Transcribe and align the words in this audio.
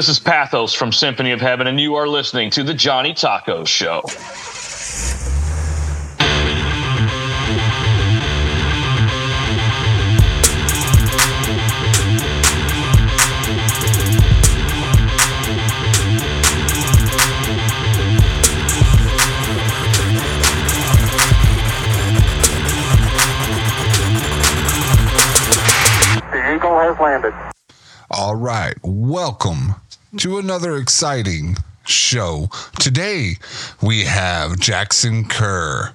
This 0.00 0.08
is 0.08 0.18
Pathos 0.18 0.72
from 0.72 0.92
Symphony 0.92 1.32
of 1.32 1.42
Heaven, 1.42 1.66
and 1.66 1.78
you 1.78 1.96
are 1.96 2.08
listening 2.08 2.48
to 2.52 2.62
The 2.62 2.72
Johnny 2.72 3.12
Taco 3.12 3.66
Show. 3.66 4.00
The 26.30 26.54
Eagle 26.54 26.78
has 26.78 26.98
landed. 26.98 27.34
All 28.10 28.34
right, 28.34 28.74
welcome 28.82 29.74
to 30.18 30.38
another 30.38 30.76
exciting 30.76 31.56
show. 31.86 32.48
Today 32.80 33.34
we 33.80 34.04
have 34.04 34.58
Jackson 34.58 35.24
Kerr. 35.24 35.92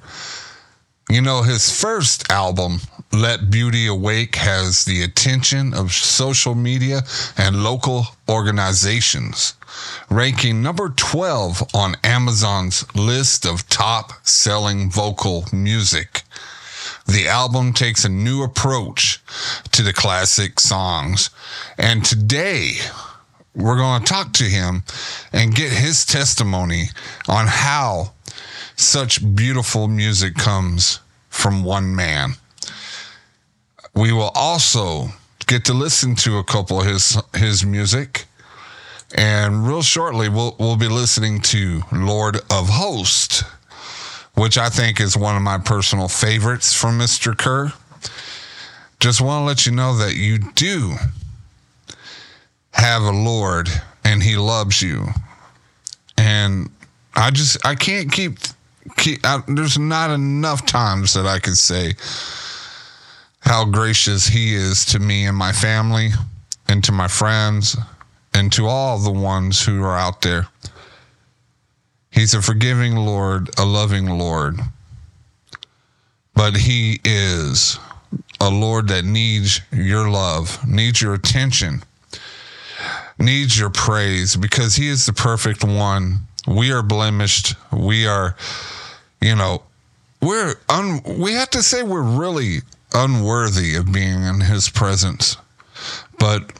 You 1.10 1.22
know, 1.22 1.44
his 1.44 1.70
first 1.70 2.32
album, 2.32 2.80
Let 3.12 3.52
Beauty 3.52 3.88
Awake, 3.88 4.36
has 4.36 4.86
the 4.86 5.04
attention 5.04 5.74
of 5.74 5.92
social 5.92 6.56
media 6.56 7.02
and 7.38 7.64
local 7.64 8.06
organizations, 8.30 9.54
ranking 10.10 10.64
number 10.64 10.90
12 10.90 11.76
on 11.76 11.96
Amazon's 12.04 12.86
list 12.96 13.46
of 13.46 13.68
top 13.68 14.14
selling 14.26 14.90
vocal 14.90 15.46
music. 15.52 16.24
The 17.06 17.28
album 17.28 17.74
takes 17.74 18.06
a 18.06 18.10
new 18.10 18.44
approach 18.44 19.22
to 19.74 19.84
the 19.84 19.94
classic 19.94 20.60
songs. 20.60 21.30
And 21.78 22.04
today, 22.06 22.78
we're 23.56 23.78
going 23.78 24.02
to 24.02 24.08
talk 24.08 24.34
to 24.34 24.44
him 24.44 24.84
and 25.34 25.56
get 25.56 25.72
his 25.72 26.06
testimony 26.06 26.86
on 27.28 27.48
how 27.48 28.14
such 28.76 29.36
beautiful 29.36 29.88
music 29.88 30.36
comes 30.36 31.00
from 31.30 31.64
one 31.64 31.96
man. 31.96 32.34
We 33.94 34.12
will 34.12 34.32
also 34.36 35.08
get 35.48 35.66
to 35.66 35.74
listen 35.74 36.16
to 36.16 36.38
a 36.38 36.44
couple 36.44 36.82
of 36.82 36.88
his 36.88 37.18
his 37.34 37.66
music. 37.66 38.26
And 39.16 39.66
real 39.66 39.82
shortly 39.82 40.28
we'll 40.28 40.56
we'll 40.60 40.76
be 40.76 40.90
listening 40.90 41.40
to 41.42 41.84
Lord 41.92 42.38
of 42.50 42.68
Host 42.70 43.44
which 44.36 44.58
I 44.58 44.70
think 44.70 45.00
is 45.00 45.18
one 45.18 45.36
of 45.36 45.42
my 45.42 45.58
personal 45.58 46.08
favorites 46.08 46.74
from 46.74 47.00
Mr. 47.00 47.36
Kerr. 47.36 47.72
Just 49.00 49.22
want 49.22 49.42
to 49.42 49.46
let 49.46 49.66
you 49.66 49.72
know 49.72 49.98
that 49.98 50.16
you 50.16 50.40
do 50.40 50.96
have 52.76 53.02
a 53.02 53.12
Lord 53.12 53.70
and 54.04 54.22
he 54.22 54.36
loves 54.38 54.82
you. 54.82 55.08
And 56.18 56.70
I 57.16 57.32
just, 57.32 57.66
I 57.66 57.76
can't 57.76 58.12
keep, 58.12 58.38
keep 58.98 59.20
I, 59.26 59.42
there's 59.48 59.80
not 59.80 60.12
enough 60.12 60.66
times 60.66 61.14
that 61.14 61.26
I 61.26 61.40
could 61.40 61.58
say 61.58 61.94
how 63.40 63.66
gracious 63.66 64.28
he 64.28 64.54
is 64.54 64.86
to 64.86 65.00
me 65.00 65.26
and 65.26 65.36
my 65.36 65.52
family 65.52 66.10
and 66.68 66.84
to 66.84 66.92
my 66.92 67.08
friends 67.08 67.78
and 68.34 68.52
to 68.54 68.68
all 68.68 69.00
the 69.00 69.12
ones 69.12 69.66
who 69.66 69.84
are 69.84 69.98
out 69.98 70.22
there. 70.22 70.48
He's 72.12 72.34
a 72.34 72.42
forgiving 72.42 72.96
Lord, 72.96 73.50
a 73.58 73.66
loving 73.66 74.08
Lord. 74.08 74.60
But 76.34 76.56
He 76.58 77.00
is 77.04 77.80
a 78.40 78.50
Lord 78.50 78.90
that 78.90 79.06
needs 79.06 79.62
your 79.72 80.10
love, 80.10 80.66
needs 80.68 81.02
your 81.02 81.14
attention, 81.14 81.84
needs 83.20 83.58
your 83.58 83.70
praise 83.70 84.36
because 84.36 84.76
He 84.76 84.88
is 84.88 85.06
the 85.06 85.14
perfect 85.14 85.64
one. 85.64 86.20
We 86.48 86.72
are 86.72 86.84
blemished. 86.84 87.56
We 87.72 88.08
are, 88.08 88.36
you 89.22 89.36
know, 89.36 89.64
we're 90.22 90.56
un, 90.70 91.02
we 91.20 91.34
have 91.34 91.50
to 91.52 91.64
say 91.64 91.84
we're 91.84 92.02
really 92.02 92.60
unworthy 92.94 93.76
of 93.76 93.92
being 93.92 94.24
in 94.24 94.42
His 94.42 94.70
presence. 94.70 95.38
But 96.20 96.54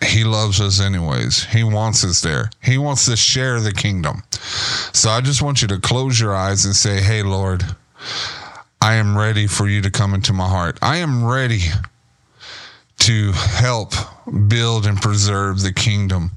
he 0.00 0.22
loves 0.22 0.60
us 0.60 0.80
anyways. 0.80 1.44
He 1.44 1.64
wants 1.64 2.04
us 2.04 2.20
there. 2.20 2.50
He 2.62 2.78
wants 2.78 3.06
to 3.06 3.16
share 3.16 3.60
the 3.60 3.72
kingdom. 3.72 4.22
So 4.92 5.10
I 5.10 5.20
just 5.20 5.42
want 5.42 5.60
you 5.60 5.68
to 5.68 5.80
close 5.80 6.20
your 6.20 6.34
eyes 6.34 6.64
and 6.64 6.76
say, 6.76 7.00
Hey, 7.00 7.22
Lord, 7.22 7.64
I 8.80 8.94
am 8.94 9.18
ready 9.18 9.46
for 9.46 9.66
you 9.68 9.82
to 9.82 9.90
come 9.90 10.14
into 10.14 10.32
my 10.32 10.48
heart. 10.48 10.78
I 10.82 10.98
am 10.98 11.24
ready 11.24 11.62
to 13.00 13.32
help 13.32 13.92
build 14.48 14.86
and 14.86 15.00
preserve 15.00 15.62
the 15.62 15.72
kingdom, 15.72 16.32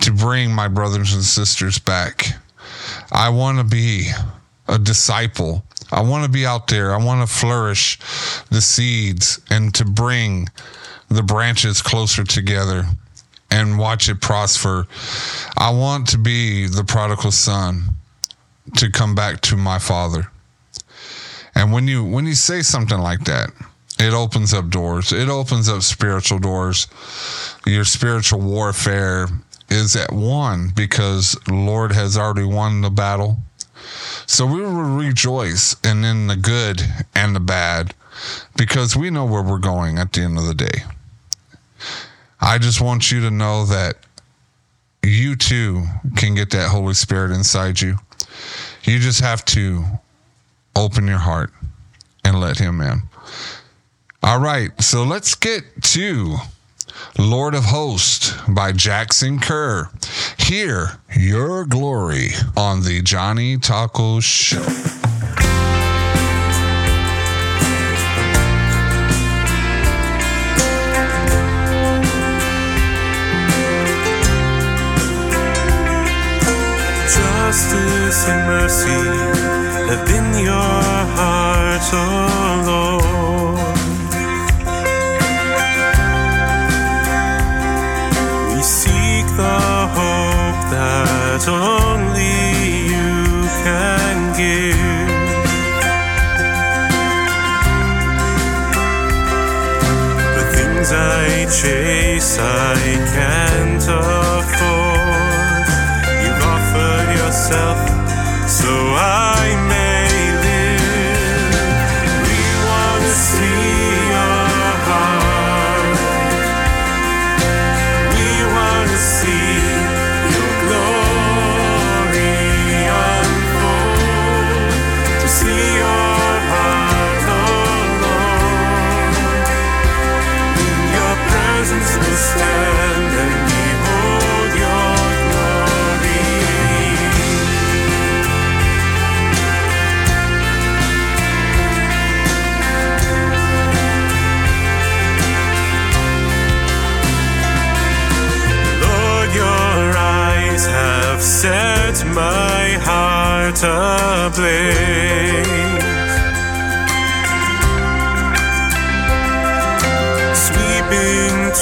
to 0.00 0.12
bring 0.12 0.52
my 0.52 0.68
brothers 0.68 1.14
and 1.14 1.22
sisters 1.22 1.78
back. 1.78 2.36
I 3.10 3.28
want 3.28 3.58
to 3.58 3.64
be 3.64 4.10
a 4.68 4.78
disciple. 4.78 5.64
I 5.90 6.02
want 6.02 6.24
to 6.24 6.30
be 6.30 6.46
out 6.46 6.68
there. 6.68 6.94
I 6.94 7.04
want 7.04 7.26
to 7.26 7.32
flourish 7.32 7.98
the 8.50 8.60
seeds 8.60 9.40
and 9.50 9.74
to 9.74 9.84
bring 9.84 10.48
the 11.08 11.22
branches 11.22 11.82
closer 11.82 12.24
together 12.24 12.84
and 13.50 13.78
watch 13.78 14.08
it 14.08 14.20
prosper. 14.20 14.86
I 15.58 15.70
want 15.70 16.08
to 16.08 16.18
be 16.18 16.66
the 16.66 16.84
prodigal 16.84 17.32
son 17.32 17.84
to 18.76 18.90
come 18.90 19.14
back 19.14 19.42
to 19.42 19.56
my 19.56 19.78
father. 19.78 20.28
And 21.54 21.72
when 21.72 21.86
you 21.86 22.02
when 22.02 22.26
you 22.26 22.34
say 22.34 22.62
something 22.62 22.98
like 22.98 23.24
that, 23.24 23.50
it 23.98 24.12
opens 24.12 24.52
up 24.52 24.68
doors. 24.68 25.12
It 25.12 25.28
opens 25.28 25.68
up 25.68 25.82
spiritual 25.82 26.38
doors. 26.38 26.86
Your 27.66 27.84
spiritual 27.84 28.40
warfare 28.40 29.28
is 29.68 29.96
at 29.96 30.12
one 30.12 30.70
because 30.74 31.36
Lord 31.48 31.92
has 31.92 32.16
already 32.16 32.46
won 32.46 32.80
the 32.80 32.90
battle. 32.90 33.38
So 34.26 34.46
we 34.46 34.60
will 34.60 34.96
rejoice 34.96 35.76
and 35.84 36.04
in 36.04 36.26
the 36.26 36.36
good 36.36 36.82
and 37.14 37.34
the 37.34 37.40
bad 37.40 37.94
because 38.56 38.96
we 38.96 39.10
know 39.10 39.24
where 39.24 39.42
we're 39.42 39.58
going 39.58 39.98
at 39.98 40.12
the 40.12 40.22
end 40.22 40.38
of 40.38 40.46
the 40.46 40.54
day. 40.54 40.84
I 42.40 42.58
just 42.58 42.80
want 42.80 43.10
you 43.10 43.20
to 43.20 43.30
know 43.30 43.64
that 43.66 43.96
you 45.02 45.36
too 45.36 45.84
can 46.16 46.34
get 46.34 46.50
that 46.50 46.68
Holy 46.68 46.94
Spirit 46.94 47.30
inside 47.30 47.80
you. 47.80 47.96
You 48.84 48.98
just 48.98 49.20
have 49.20 49.44
to 49.46 49.84
open 50.76 51.06
your 51.06 51.18
heart 51.18 51.52
and 52.24 52.40
let 52.40 52.58
Him 52.58 52.80
in. 52.80 53.02
All 54.24 54.38
right, 54.38 54.70
so 54.80 55.02
let's 55.02 55.34
get 55.34 55.82
to 55.82 56.36
Lord 57.18 57.54
of 57.54 57.64
Hosts 57.64 58.34
by 58.48 58.70
Jackson 58.72 59.40
Kerr. 59.40 59.90
Hear 60.38 61.00
your 61.16 61.64
glory 61.64 62.30
on 62.56 62.82
the 62.82 63.02
Johnny 63.02 63.58
Taco 63.58 64.20
Show. 64.20 64.62
justice 77.52 78.28
and 78.28 78.46
mercy 78.46 79.02
have 79.90 80.06
been 80.06 80.42
your 80.42 80.52
heart, 80.52 81.31
the 89.42 89.88
hope 89.98 90.60
that 90.70 91.42
only 91.48 92.38
you 92.92 93.12
can 93.64 94.16
give. 94.38 95.10
The 100.36 100.44
things 100.54 100.88
I 100.92 101.26
chase, 101.60 102.32
I 102.38 102.78
can't 103.16 103.84
afford. 104.04 105.66
You've 106.22 106.42
offered 106.54 107.08
yourself 107.18 107.78
so 108.48 108.72
I 108.94 109.31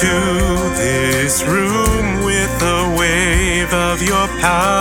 into 0.02 0.78
this 0.78 1.42
room 1.42 2.24
with 2.24 2.62
a 2.62 2.96
wave 2.98 3.72
of 3.74 4.02
your 4.02 4.28
power. 4.40 4.79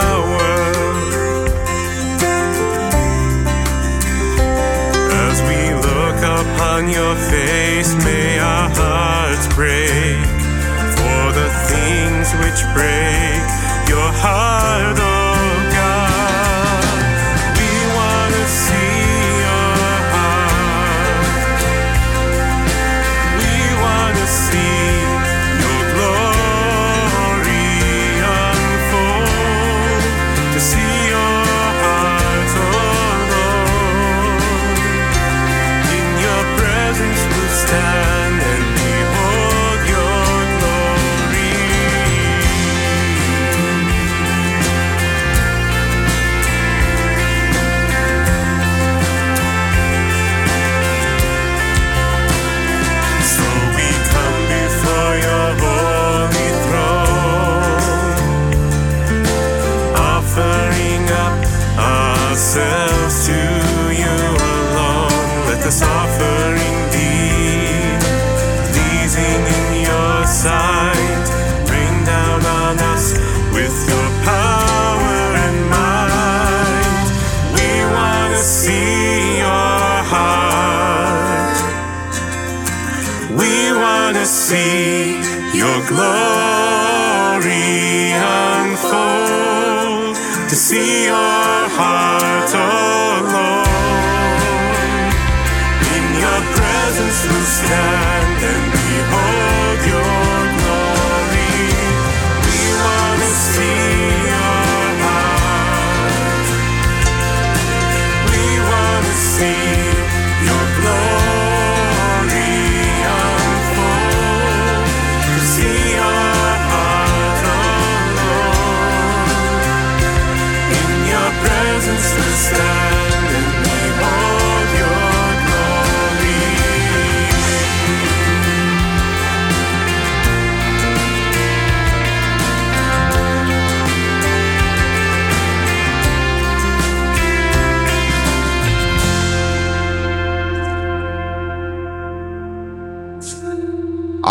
Your 85.90 86.29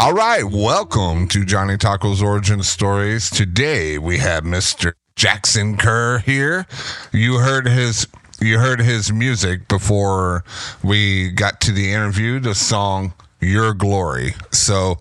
All 0.01 0.13
right, 0.13 0.45
welcome 0.45 1.27
to 1.27 1.43
Johnny 1.43 1.75
Taco's 1.75 2.21
Origin 2.23 2.63
Stories. 2.63 3.29
Today 3.29 3.97
we 3.97 4.19
have 4.19 4.45
Mr. 4.45 4.93
Jackson 5.17 5.75
Kerr 5.75 6.19
here. 6.19 6.65
You 7.11 7.39
heard 7.39 7.67
his 7.67 8.07
you 8.39 8.59
heard 8.59 8.79
his 8.79 9.11
music 9.11 9.67
before 9.67 10.45
we 10.81 11.31
got 11.31 11.59
to 11.61 11.73
the 11.73 11.91
interview, 11.91 12.39
the 12.39 12.55
song 12.55 13.13
Your 13.41 13.73
Glory. 13.73 14.35
So 14.51 14.99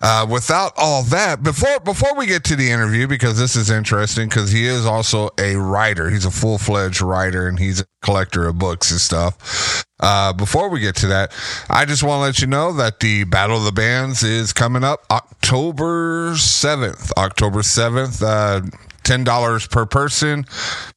uh, 0.00 0.26
without 0.30 0.72
all 0.76 1.02
that, 1.04 1.42
before 1.42 1.80
before 1.80 2.14
we 2.14 2.26
get 2.26 2.44
to 2.44 2.56
the 2.56 2.70
interview, 2.70 3.06
because 3.06 3.38
this 3.38 3.56
is 3.56 3.70
interesting, 3.70 4.28
because 4.28 4.50
he 4.52 4.66
is 4.66 4.84
also 4.84 5.30
a 5.38 5.56
writer. 5.56 6.10
He's 6.10 6.26
a 6.26 6.30
full 6.30 6.58
fledged 6.58 7.00
writer, 7.00 7.48
and 7.48 7.58
he's 7.58 7.80
a 7.80 7.86
collector 8.02 8.46
of 8.46 8.58
books 8.58 8.90
and 8.90 9.00
stuff. 9.00 9.84
Uh, 9.98 10.34
before 10.34 10.68
we 10.68 10.80
get 10.80 10.96
to 10.96 11.06
that, 11.06 11.32
I 11.70 11.86
just 11.86 12.02
want 12.02 12.18
to 12.18 12.22
let 12.22 12.40
you 12.40 12.46
know 12.46 12.74
that 12.74 13.00
the 13.00 13.24
Battle 13.24 13.56
of 13.56 13.64
the 13.64 13.72
Bands 13.72 14.22
is 14.22 14.52
coming 14.52 14.84
up 14.84 15.04
October 15.10 16.34
seventh. 16.36 17.12
October 17.16 17.62
seventh. 17.62 18.22
Uh, 18.22 18.62
Ten 19.02 19.22
dollars 19.22 19.68
per 19.68 19.86
person. 19.86 20.46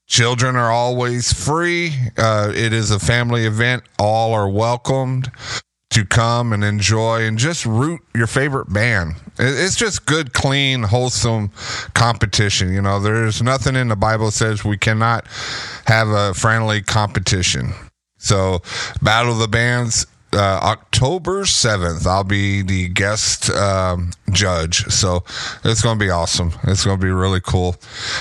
Children 0.08 0.56
are 0.56 0.72
always 0.72 1.32
free. 1.32 1.94
Uh, 2.18 2.52
it 2.56 2.74
is 2.74 2.90
a 2.90 2.98
family 2.98 3.46
event. 3.46 3.84
All 4.00 4.34
are 4.34 4.50
welcomed 4.50 5.32
to 5.92 6.06
come 6.06 6.54
and 6.54 6.64
enjoy 6.64 7.26
and 7.26 7.38
just 7.38 7.66
root 7.66 8.02
your 8.14 8.28
favorite 8.28 8.72
band. 8.72 9.16
It's 9.40 9.76
just 9.76 10.06
good, 10.06 10.34
clean, 10.34 10.84
wholesome 10.84 11.52
competition. 11.94 12.72
You 12.72 12.82
know, 12.82 13.00
there's 13.00 13.42
nothing 13.42 13.76
in 13.76 13.88
the 13.88 13.96
Bible 13.96 14.32
says 14.32 14.64
we 14.64 14.78
cannot 14.78 15.26
have 15.86 16.10
a 16.10 16.34
friendly 16.34 16.82
competition. 16.82 17.74
So, 18.18 18.62
Battle 19.02 19.34
the 19.36 19.48
Bands, 19.48 20.06
uh, 20.34 20.60
October 20.62 21.44
7th. 21.44 22.06
I'll 22.06 22.24
be 22.24 22.62
the 22.62 22.90
guest 22.90 23.50
um, 23.50 24.12
judge. 24.32 24.86
So, 24.86 25.24
it's 25.64 25.82
going 25.82 25.98
to 25.98 26.06
be 26.06 26.10
awesome. 26.10 26.54
It's 26.64 26.86
going 26.86 27.00
to 27.00 27.06
be 27.06 27.12
really 27.12 27.42
cool. 27.42 27.76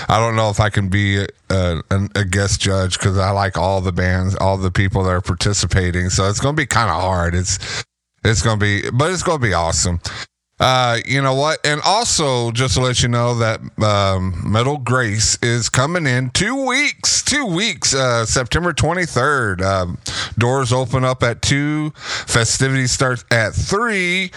I 0.07 0.19
don't 0.19 0.35
know 0.35 0.49
if 0.49 0.59
I 0.59 0.69
can 0.69 0.89
be 0.89 1.23
a, 1.23 1.27
a, 1.49 2.09
a 2.15 2.25
guest 2.25 2.61
judge 2.61 2.97
because 2.97 3.17
I 3.17 3.31
like 3.31 3.57
all 3.57 3.81
the 3.81 3.91
bands, 3.91 4.35
all 4.35 4.57
the 4.57 4.71
people 4.71 5.03
that 5.03 5.11
are 5.11 5.21
participating. 5.21 6.09
So, 6.09 6.29
it's 6.29 6.39
going 6.39 6.55
to 6.55 6.61
be 6.61 6.67
kind 6.67 6.89
of 6.89 7.01
hard. 7.01 7.35
It's 7.35 7.85
it's 8.23 8.41
gonna 8.41 8.59
be, 8.59 8.89
but 8.91 9.11
it's 9.11 9.23
gonna 9.23 9.39
be 9.39 9.53
awesome. 9.53 9.99
Uh, 10.59 10.99
you 11.05 11.21
know 11.21 11.33
what? 11.35 11.59
And 11.65 11.79
also, 11.85 12.51
just 12.51 12.75
to 12.75 12.81
let 12.81 13.01
you 13.01 13.07
know 13.07 13.35
that 13.35 13.61
um, 13.81 14.41
Metal 14.45 14.77
Grace 14.77 15.37
is 15.41 15.69
coming 15.69 16.05
in 16.05 16.31
two 16.31 16.65
weeks. 16.67 17.23
Two 17.23 17.45
weeks. 17.45 17.93
Uh, 17.93 18.25
September 18.25 18.73
twenty 18.73 19.05
third. 19.05 19.61
Um, 19.61 19.97
doors 20.37 20.73
open 20.73 21.05
up 21.05 21.23
at 21.23 21.41
two. 21.41 21.91
Festivities 21.95 22.91
start 22.91 23.23
at 23.31 23.53
three. 23.53 24.31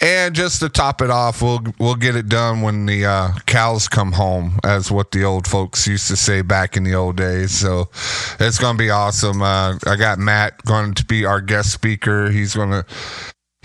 And 0.00 0.34
just 0.34 0.60
to 0.60 0.68
top 0.68 1.02
it 1.02 1.10
off, 1.10 1.42
we'll 1.42 1.60
we'll 1.78 1.94
get 1.94 2.16
it 2.16 2.28
done 2.28 2.62
when 2.62 2.86
the 2.86 3.04
uh, 3.06 3.32
cows 3.46 3.86
come 3.86 4.12
home, 4.12 4.58
as 4.64 4.90
what 4.90 5.12
the 5.12 5.24
old 5.24 5.46
folks 5.46 5.86
used 5.86 6.08
to 6.08 6.16
say 6.16 6.42
back 6.42 6.76
in 6.76 6.84
the 6.84 6.94
old 6.94 7.16
days. 7.16 7.52
So 7.52 7.88
it's 8.40 8.58
gonna 8.58 8.78
be 8.78 8.90
awesome. 8.90 9.42
Uh, 9.42 9.78
I 9.86 9.96
got 9.96 10.18
Matt 10.18 10.64
going 10.64 10.94
to 10.94 11.04
be 11.04 11.24
our 11.24 11.40
guest 11.40 11.72
speaker. 11.72 12.30
He's 12.30 12.54
gonna 12.54 12.84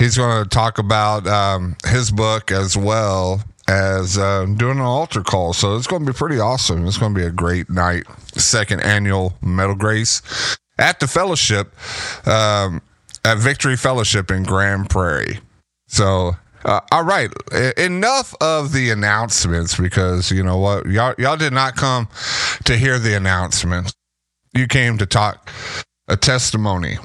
he's 0.03 0.17
going 0.17 0.43
to 0.43 0.49
talk 0.49 0.79
about 0.79 1.25
um, 1.27 1.77
his 1.87 2.11
book 2.11 2.51
as 2.51 2.75
well 2.75 3.41
as 3.69 4.17
uh, 4.17 4.45
doing 4.57 4.77
an 4.77 4.83
altar 4.83 5.21
call. 5.21 5.53
So 5.53 5.77
it's 5.77 5.87
going 5.87 6.05
to 6.05 6.11
be 6.11 6.17
pretty 6.17 6.39
awesome. 6.39 6.85
It's 6.85 6.97
going 6.97 7.13
to 7.13 7.19
be 7.19 7.25
a 7.25 7.31
great 7.31 7.69
night. 7.69 8.03
Second 8.33 8.81
annual 8.81 9.33
Metal 9.41 9.75
Grace 9.75 10.21
at 10.77 10.99
the 10.99 11.07
fellowship, 11.07 11.73
um, 12.27 12.81
at 13.23 13.37
Victory 13.37 13.77
Fellowship 13.77 14.29
in 14.29 14.43
Grand 14.43 14.89
Prairie. 14.89 15.39
So. 15.87 16.33
Uh, 16.65 16.79
all 16.93 17.03
right, 17.03 17.29
enough 17.77 18.33
of 18.39 18.71
the 18.71 18.89
announcements 18.89 19.77
because 19.77 20.31
you 20.31 20.41
know 20.41 20.57
what, 20.57 20.85
y'all 20.85 21.13
y'all 21.17 21.35
did 21.35 21.51
not 21.51 21.75
come 21.75 22.07
to 22.63 22.77
hear 22.77 22.97
the 22.97 23.13
announcements. 23.13 23.93
You 24.53 24.67
came 24.67 24.97
to 24.99 25.05
talk 25.05 25.49
a 26.07 26.15
testimony. 26.15 26.99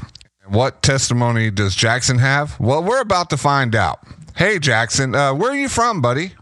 What 0.49 0.83
testimony 0.83 1.51
does 1.51 1.75
Jackson 1.75 2.19
have? 2.19 2.59
Well, 2.59 2.83
we're 2.83 3.03
about 3.03 3.29
to 3.31 3.37
find 3.37 3.75
out. 3.75 4.01
Hey, 4.35 4.59
Jackson, 4.59 5.15
uh, 5.15 5.35
where 5.35 5.51
are 5.51 5.57
you 5.57 5.69
from, 5.69 6.01
buddy? 6.01 6.33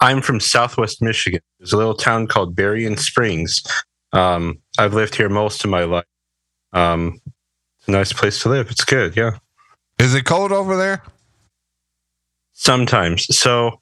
I'm 0.00 0.20
from 0.20 0.40
Southwest 0.40 1.00
Michigan. 1.00 1.40
There's 1.58 1.72
a 1.72 1.76
little 1.76 1.94
town 1.94 2.26
called 2.26 2.56
Berrien 2.56 2.96
Springs. 2.96 3.62
Um, 4.12 4.58
I've 4.78 4.94
lived 4.94 5.14
here 5.14 5.28
most 5.28 5.62
of 5.64 5.70
my 5.70 5.84
life. 5.84 6.04
Um, 6.72 7.20
it's 7.78 7.88
a 7.88 7.92
nice 7.92 8.12
place 8.12 8.42
to 8.42 8.48
live. 8.48 8.70
It's 8.70 8.84
good. 8.84 9.16
Yeah. 9.16 9.38
Is 9.98 10.14
it 10.14 10.24
cold 10.24 10.50
over 10.50 10.76
there? 10.76 11.04
Sometimes. 12.52 13.26
So 13.36 13.80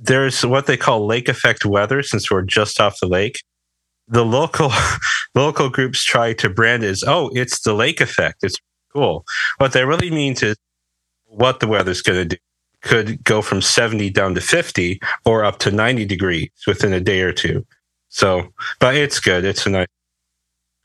there's 0.00 0.46
what 0.46 0.66
they 0.66 0.76
call 0.76 1.06
lake 1.06 1.28
effect 1.28 1.64
weather 1.64 2.04
since 2.04 2.30
we're 2.30 2.42
just 2.42 2.80
off 2.80 3.00
the 3.00 3.08
lake. 3.08 3.42
The 4.08 4.24
local 4.24 4.70
local 5.34 5.68
groups 5.68 6.02
try 6.04 6.32
to 6.34 6.48
brand 6.48 6.84
it 6.84 6.88
as, 6.88 7.04
oh, 7.06 7.30
it's 7.34 7.60
the 7.60 7.74
lake 7.74 8.00
effect. 8.00 8.42
It's 8.42 8.58
cool. 8.92 9.24
What 9.58 9.72
that 9.72 9.86
really 9.86 10.10
means 10.10 10.42
is 10.42 10.56
what 11.26 11.60
the 11.60 11.68
weather's 11.68 12.02
going 12.02 12.28
to 12.28 12.36
do. 12.36 12.42
Could 12.80 13.24
go 13.24 13.42
from 13.42 13.60
70 13.60 14.10
down 14.10 14.36
to 14.36 14.40
50 14.40 15.00
or 15.24 15.44
up 15.44 15.58
to 15.60 15.72
90 15.72 16.04
degrees 16.04 16.50
within 16.66 16.92
a 16.92 17.00
day 17.00 17.22
or 17.22 17.32
two. 17.32 17.66
So, 18.08 18.52
but 18.78 18.94
it's 18.94 19.18
good. 19.18 19.44
It's 19.44 19.66
a 19.66 19.70
nice. 19.70 19.86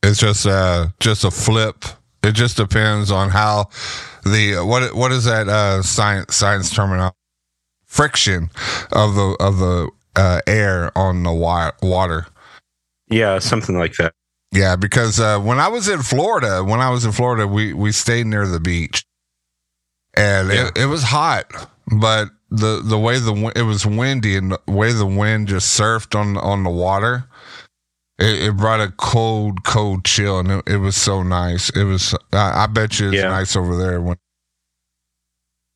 It's 0.01 0.19
just 0.19 0.45
uh 0.45 0.87
just 0.99 1.23
a 1.23 1.31
flip. 1.31 1.85
It 2.23 2.33
just 2.33 2.57
depends 2.57 3.11
on 3.11 3.29
how 3.29 3.69
the 4.23 4.65
what 4.65 4.95
what 4.95 5.11
is 5.11 5.25
that 5.25 5.47
uh 5.47 5.83
science 5.83 6.35
science 6.35 6.71
terminology 6.71 7.15
friction 7.93 8.49
of 8.91 9.13
the 9.13 9.37
of 9.39 9.59
the 9.59 9.89
uh, 10.15 10.41
air 10.47 10.95
on 10.97 11.23
the 11.23 11.31
water. 11.31 12.25
Yeah, 13.13 13.37
something 13.39 13.77
like 13.77 13.93
that. 13.97 14.13
Yeah, 14.51 14.75
because 14.75 15.19
uh, 15.19 15.39
when 15.39 15.59
I 15.59 15.67
was 15.67 15.87
in 15.87 16.01
Florida, 16.01 16.63
when 16.63 16.79
I 16.79 16.89
was 16.89 17.05
in 17.05 17.11
Florida, 17.11 17.47
we 17.47 17.73
we 17.73 17.91
stayed 17.91 18.25
near 18.27 18.47
the 18.47 18.59
beach, 18.59 19.03
and 20.15 20.49
Yeah. 20.51 20.67
it, 20.69 20.79
it 20.83 20.85
was 20.87 21.03
hot, 21.03 21.45
but 21.87 22.29
the 22.49 22.81
the 22.83 22.97
way 22.97 23.19
the 23.19 23.51
it 23.55 23.63
was 23.63 23.85
windy 23.85 24.35
and 24.35 24.51
the 24.53 24.59
way 24.67 24.91
the 24.93 25.05
wind 25.05 25.47
just 25.47 25.79
surfed 25.79 26.19
on 26.19 26.37
on 26.37 26.63
the 26.63 26.71
water, 26.71 27.25
it, 28.17 28.41
it 28.49 28.57
brought 28.57 28.79
a 28.81 28.91
cold 28.91 29.63
cold 29.63 30.05
chill, 30.05 30.39
and 30.39 30.51
it, 30.51 30.63
it 30.67 30.77
was 30.77 30.95
so 30.95 31.21
nice. 31.23 31.69
It 31.71 31.83
was 31.83 32.15
I, 32.31 32.63
I 32.63 32.67
bet 32.67 32.99
you 32.99 33.11
it's 33.11 33.21
Yeah. 33.21 33.29
nice 33.29 33.55
over 33.55 33.75
there 33.77 34.01
when 34.01 34.17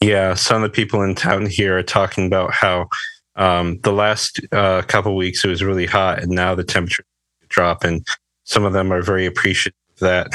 Yeah, 0.01 0.33
some 0.35 0.63
of 0.63 0.69
the 0.71 0.75
people 0.75 1.01
in 1.03 1.15
town 1.15 1.45
here 1.47 1.77
are 1.77 1.83
talking 1.83 2.27
about 2.27 2.53
how 2.53 2.89
um, 3.35 3.79
the 3.81 3.91
last 3.91 4.39
uh, 4.51 4.81
couple 4.83 5.15
weeks 5.15 5.43
it 5.45 5.49
was 5.49 5.63
really 5.63 5.85
hot, 5.87 6.19
and 6.19 6.31
now 6.31 6.55
the 6.55 6.63
temperature 6.63 7.03
drop, 7.57 7.83
and 7.83 8.05
some 8.43 8.63
of 8.63 8.73
them 8.73 8.93
are 8.93 9.01
very 9.01 9.25
appreciative 9.25 9.77
of 9.95 9.99
that. 9.99 10.27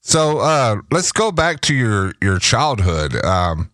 So 0.00 0.38
uh 0.38 0.76
let's 0.90 1.12
go 1.12 1.30
back 1.30 1.60
to 1.62 1.74
your 1.74 2.14
your 2.22 2.38
childhood. 2.38 3.14
Um 3.24 3.70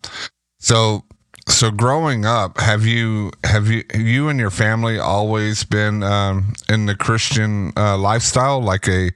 so 0.59 1.05
so 1.47 1.71
growing 1.71 2.25
up, 2.25 2.59
have 2.59 2.85
you 2.85 3.31
have 3.45 3.67
you 3.69 3.83
you 3.93 4.27
and 4.27 4.37
your 4.37 4.51
family 4.51 4.99
always 4.99 5.63
been 5.63 6.03
um 6.03 6.53
in 6.67 6.87
the 6.87 6.95
Christian 6.95 7.71
uh 7.77 7.97
lifestyle 7.97 8.61
like 8.61 8.85
a 8.89 9.11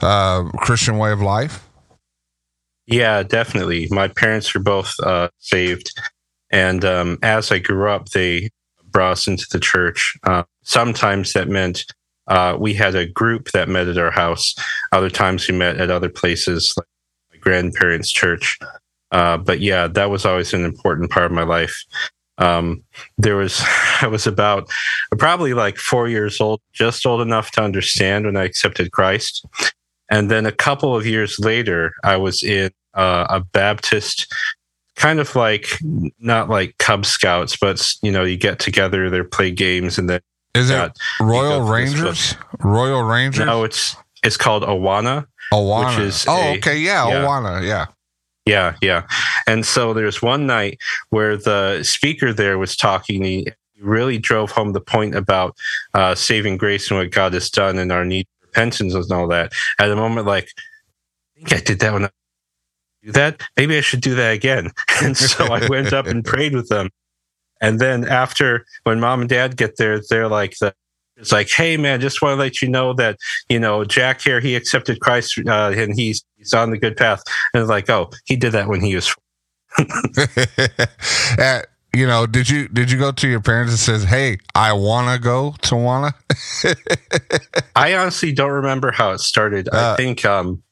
uh 0.00 0.44
Christian 0.58 0.96
way 0.96 1.10
of 1.10 1.20
life? 1.20 1.66
Yeah, 2.86 3.22
definitely. 3.22 3.86
My 3.90 4.08
parents 4.08 4.52
were 4.52 4.62
both 4.62 4.92
uh, 5.04 5.28
saved, 5.38 5.92
and 6.50 6.84
um, 6.84 7.18
as 7.22 7.52
I 7.52 7.60
grew 7.60 7.88
up, 7.88 8.08
they 8.08 8.50
brought 8.90 9.12
us 9.12 9.28
into 9.28 9.46
the 9.52 9.60
church. 9.60 10.16
Uh, 10.24 10.42
sometimes 10.64 11.32
that 11.32 11.48
meant 11.48 11.84
uh, 12.30 12.56
we 12.58 12.72
had 12.72 12.94
a 12.94 13.06
group 13.06 13.50
that 13.50 13.68
met 13.68 13.88
at 13.88 13.98
our 13.98 14.12
house. 14.12 14.54
Other 14.92 15.10
times 15.10 15.46
we 15.48 15.56
met 15.56 15.76
at 15.78 15.90
other 15.90 16.08
places, 16.08 16.72
like 16.76 16.86
my 17.32 17.38
grandparents' 17.38 18.10
church. 18.10 18.56
Uh, 19.10 19.36
but 19.36 19.60
yeah, 19.60 19.88
that 19.88 20.10
was 20.10 20.24
always 20.24 20.54
an 20.54 20.64
important 20.64 21.10
part 21.10 21.26
of 21.26 21.32
my 21.32 21.42
life. 21.42 21.84
Um, 22.38 22.84
there 23.18 23.36
was, 23.36 23.60
I 24.00 24.06
was 24.06 24.28
about 24.28 24.70
probably 25.18 25.54
like 25.54 25.76
four 25.76 26.08
years 26.08 26.40
old, 26.40 26.60
just 26.72 27.04
old 27.04 27.20
enough 27.20 27.50
to 27.52 27.62
understand 27.62 28.26
when 28.26 28.36
I 28.36 28.44
accepted 28.44 28.92
Christ. 28.92 29.44
And 30.08 30.30
then 30.30 30.46
a 30.46 30.52
couple 30.52 30.96
of 30.96 31.06
years 31.06 31.38
later, 31.40 31.92
I 32.04 32.16
was 32.16 32.44
in 32.44 32.70
uh, 32.94 33.26
a 33.28 33.40
Baptist, 33.40 34.32
kind 34.94 35.18
of 35.18 35.34
like 35.34 35.66
not 36.20 36.48
like 36.48 36.78
Cub 36.78 37.06
Scouts, 37.06 37.56
but 37.60 37.84
you 38.02 38.12
know, 38.12 38.22
you 38.22 38.36
get 38.36 38.60
together, 38.60 39.10
they 39.10 39.22
play 39.22 39.50
games, 39.50 39.98
and 39.98 40.08
then 40.08 40.20
Is 40.54 40.70
it 40.70 40.92
Royal 41.20 41.60
go 41.60 41.76
to 41.76 41.82
this 41.82 41.94
Rangers? 41.94 42.34
Royal 42.60 43.02
Rangers? 43.02 43.46
now 43.46 43.62
it's 43.62 43.96
it's 44.22 44.36
called 44.36 44.62
Awana. 44.62 45.26
Awana. 45.52 45.96
which 45.96 46.06
is 46.06 46.24
oh, 46.28 46.36
a- 46.36 46.56
okay, 46.58 46.78
yeah, 46.78 47.08
yeah. 47.08 47.24
Awana, 47.24 47.66
yeah. 47.66 47.86
Yeah, 48.46 48.74
yeah. 48.80 49.06
And 49.46 49.64
so 49.64 49.92
there's 49.94 50.22
one 50.22 50.46
night 50.46 50.78
where 51.10 51.36
the 51.36 51.82
speaker 51.82 52.32
there 52.32 52.58
was 52.58 52.76
talking. 52.76 53.22
He 53.22 53.46
really 53.80 54.18
drove 54.18 54.50
home 54.50 54.72
the 54.72 54.80
point 54.80 55.14
about 55.14 55.56
uh, 55.94 56.14
saving 56.14 56.56
grace 56.56 56.90
and 56.90 56.98
what 56.98 57.10
God 57.10 57.32
has 57.34 57.50
done 57.50 57.78
and 57.78 57.92
our 57.92 58.04
need 58.04 58.26
for 58.40 58.46
repentance 58.46 58.94
and 58.94 59.12
all 59.12 59.28
that. 59.28 59.52
At 59.78 59.90
a 59.90 59.96
moment, 59.96 60.26
like, 60.26 60.50
I 61.36 61.38
think 61.38 61.52
I 61.52 61.64
did 61.64 61.80
that 61.80 61.92
when 61.92 62.04
I 62.06 62.10
do 63.02 63.12
that. 63.12 63.42
Maybe 63.56 63.76
I 63.76 63.82
should 63.82 64.00
do 64.00 64.14
that 64.16 64.32
again. 64.32 64.70
And 65.02 65.16
so 65.16 65.46
I 65.46 65.66
went 65.68 65.92
up 65.92 66.06
and 66.06 66.24
prayed 66.32 66.54
with 66.54 66.68
them. 66.68 66.90
And 67.60 67.78
then 67.78 68.06
after, 68.08 68.64
when 68.84 69.00
mom 69.00 69.20
and 69.20 69.28
dad 69.28 69.56
get 69.56 69.76
there, 69.76 70.00
they're 70.08 70.28
like 70.28 70.56
the 70.60 70.74
it's 71.20 71.32
like, 71.32 71.50
hey 71.50 71.76
man, 71.76 72.00
just 72.00 72.22
want 72.22 72.32
to 72.38 72.42
let 72.42 72.62
you 72.62 72.68
know 72.68 72.94
that 72.94 73.18
you 73.48 73.60
know 73.60 73.84
Jack 73.84 74.22
here, 74.22 74.40
he 74.40 74.54
accepted 74.56 75.00
Christ 75.00 75.38
uh, 75.46 75.72
and 75.76 75.94
he's 75.94 76.24
he's 76.36 76.54
on 76.54 76.70
the 76.70 76.78
good 76.78 76.96
path. 76.96 77.22
And 77.52 77.60
it's 77.60 77.70
like, 77.70 77.88
oh, 77.90 78.10
he 78.24 78.36
did 78.36 78.52
that 78.52 78.68
when 78.68 78.80
he 78.80 78.94
was. 78.94 79.14
Uh, 81.38 81.62
you 81.94 82.06
know, 82.06 82.26
did 82.26 82.48
you 82.48 82.68
did 82.68 82.90
you 82.90 82.98
go 82.98 83.12
to 83.12 83.28
your 83.28 83.40
parents 83.40 83.72
and 83.72 83.78
says, 83.78 84.04
"Hey, 84.04 84.38
I 84.54 84.72
wanna 84.72 85.18
go 85.18 85.54
to 85.62 85.74
Wana"? 85.74 86.12
I 87.76 87.94
honestly 87.94 88.32
don't 88.32 88.50
remember 88.50 88.92
how 88.92 89.12
it 89.12 89.20
started. 89.20 89.68
Uh, 89.72 89.92
I 89.92 89.96
think 89.96 90.24
um, 90.24 90.62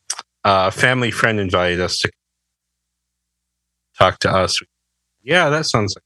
a 0.45 0.71
family 0.71 1.11
friend 1.11 1.40
invited 1.40 1.80
us 1.80 1.99
to 1.99 2.11
talk 3.97 4.18
to 4.21 4.30
us. 4.30 4.61
Yeah, 5.23 5.49
that 5.50 5.66
sounds 5.66 5.97
like. 5.97 6.04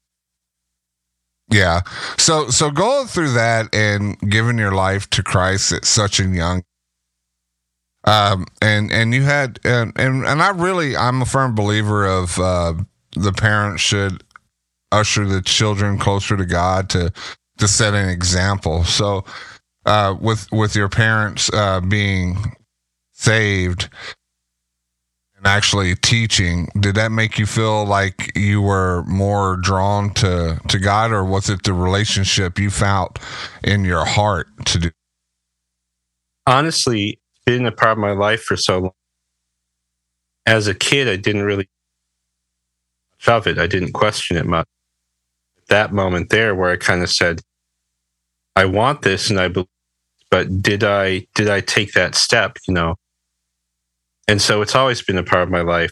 Yeah. 1.50 1.82
So 2.18 2.48
so 2.48 2.70
going 2.70 3.06
through 3.06 3.32
that 3.32 3.74
and 3.74 4.18
giving 4.20 4.58
your 4.58 4.72
life 4.72 5.08
to 5.10 5.22
Christ 5.22 5.72
at 5.72 5.84
such 5.84 6.20
a 6.20 6.24
young 6.24 6.62
um 8.04 8.46
and 8.60 8.90
and 8.90 9.14
you 9.14 9.22
had 9.22 9.60
and 9.64 9.92
and, 9.96 10.24
and 10.26 10.42
I 10.42 10.50
really 10.50 10.96
I'm 10.96 11.22
a 11.22 11.26
firm 11.26 11.54
believer 11.54 12.06
of 12.06 12.38
uh 12.38 12.74
the 13.16 13.32
parents 13.32 13.82
should 13.82 14.24
usher 14.90 15.26
the 15.26 15.42
children 15.42 15.98
closer 15.98 16.36
to 16.36 16.46
God 16.46 16.88
to 16.90 17.12
to 17.58 17.68
set 17.68 17.94
an 17.94 18.08
example. 18.08 18.84
So 18.84 19.24
uh 19.86 20.16
with 20.20 20.50
with 20.52 20.74
your 20.74 20.88
parents 20.88 21.52
uh 21.52 21.80
being 21.80 22.56
saved 23.12 23.88
and 25.42 25.48
actually 25.48 25.94
teaching 25.96 26.68
did 26.78 26.94
that 26.94 27.10
make 27.10 27.38
you 27.38 27.46
feel 27.46 27.84
like 27.84 28.30
you 28.36 28.62
were 28.62 29.02
more 29.04 29.56
drawn 29.56 30.14
to 30.14 30.60
to 30.68 30.78
god 30.78 31.10
or 31.10 31.24
was 31.24 31.50
it 31.50 31.64
the 31.64 31.72
relationship 31.72 32.58
you 32.58 32.70
felt 32.70 33.18
in 33.64 33.84
your 33.84 34.04
heart 34.04 34.46
to 34.64 34.78
do 34.78 34.90
honestly 36.46 37.18
been 37.46 37.66
a 37.66 37.72
part 37.72 37.92
of 37.92 37.98
my 37.98 38.12
life 38.12 38.42
for 38.42 38.56
so 38.56 38.78
long. 38.80 38.90
As 40.46 40.66
a 40.66 40.74
kid, 40.74 41.08
I 41.08 41.16
didn't 41.16 41.42
really 41.44 41.68
much 43.18 43.46
it. 43.46 43.58
I 43.58 43.66
didn't 43.66 43.92
question 43.92 44.36
it 44.36 44.46
much. 44.46 44.66
That 45.68 45.92
moment 45.92 46.30
there, 46.30 46.54
where 46.54 46.70
I 46.70 46.76
kind 46.76 47.02
of 47.02 47.10
said, 47.10 47.40
"I 48.56 48.64
want 48.64 49.02
this," 49.02 49.30
and 49.30 49.40
I 49.40 49.48
believe, 49.48 49.68
but 50.30 50.62
did 50.62 50.84
I 50.84 51.26
did 51.34 51.48
I 51.48 51.60
take 51.60 51.92
that 51.92 52.14
step? 52.14 52.58
You 52.68 52.74
know. 52.74 52.96
And 54.28 54.40
so 54.40 54.62
it's 54.62 54.74
always 54.74 55.02
been 55.02 55.18
a 55.18 55.24
part 55.24 55.42
of 55.42 55.50
my 55.50 55.62
life. 55.62 55.90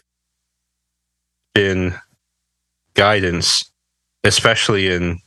Been 1.53 1.95
guidance, 2.93 3.69
especially 4.23 4.87
in 4.87 5.19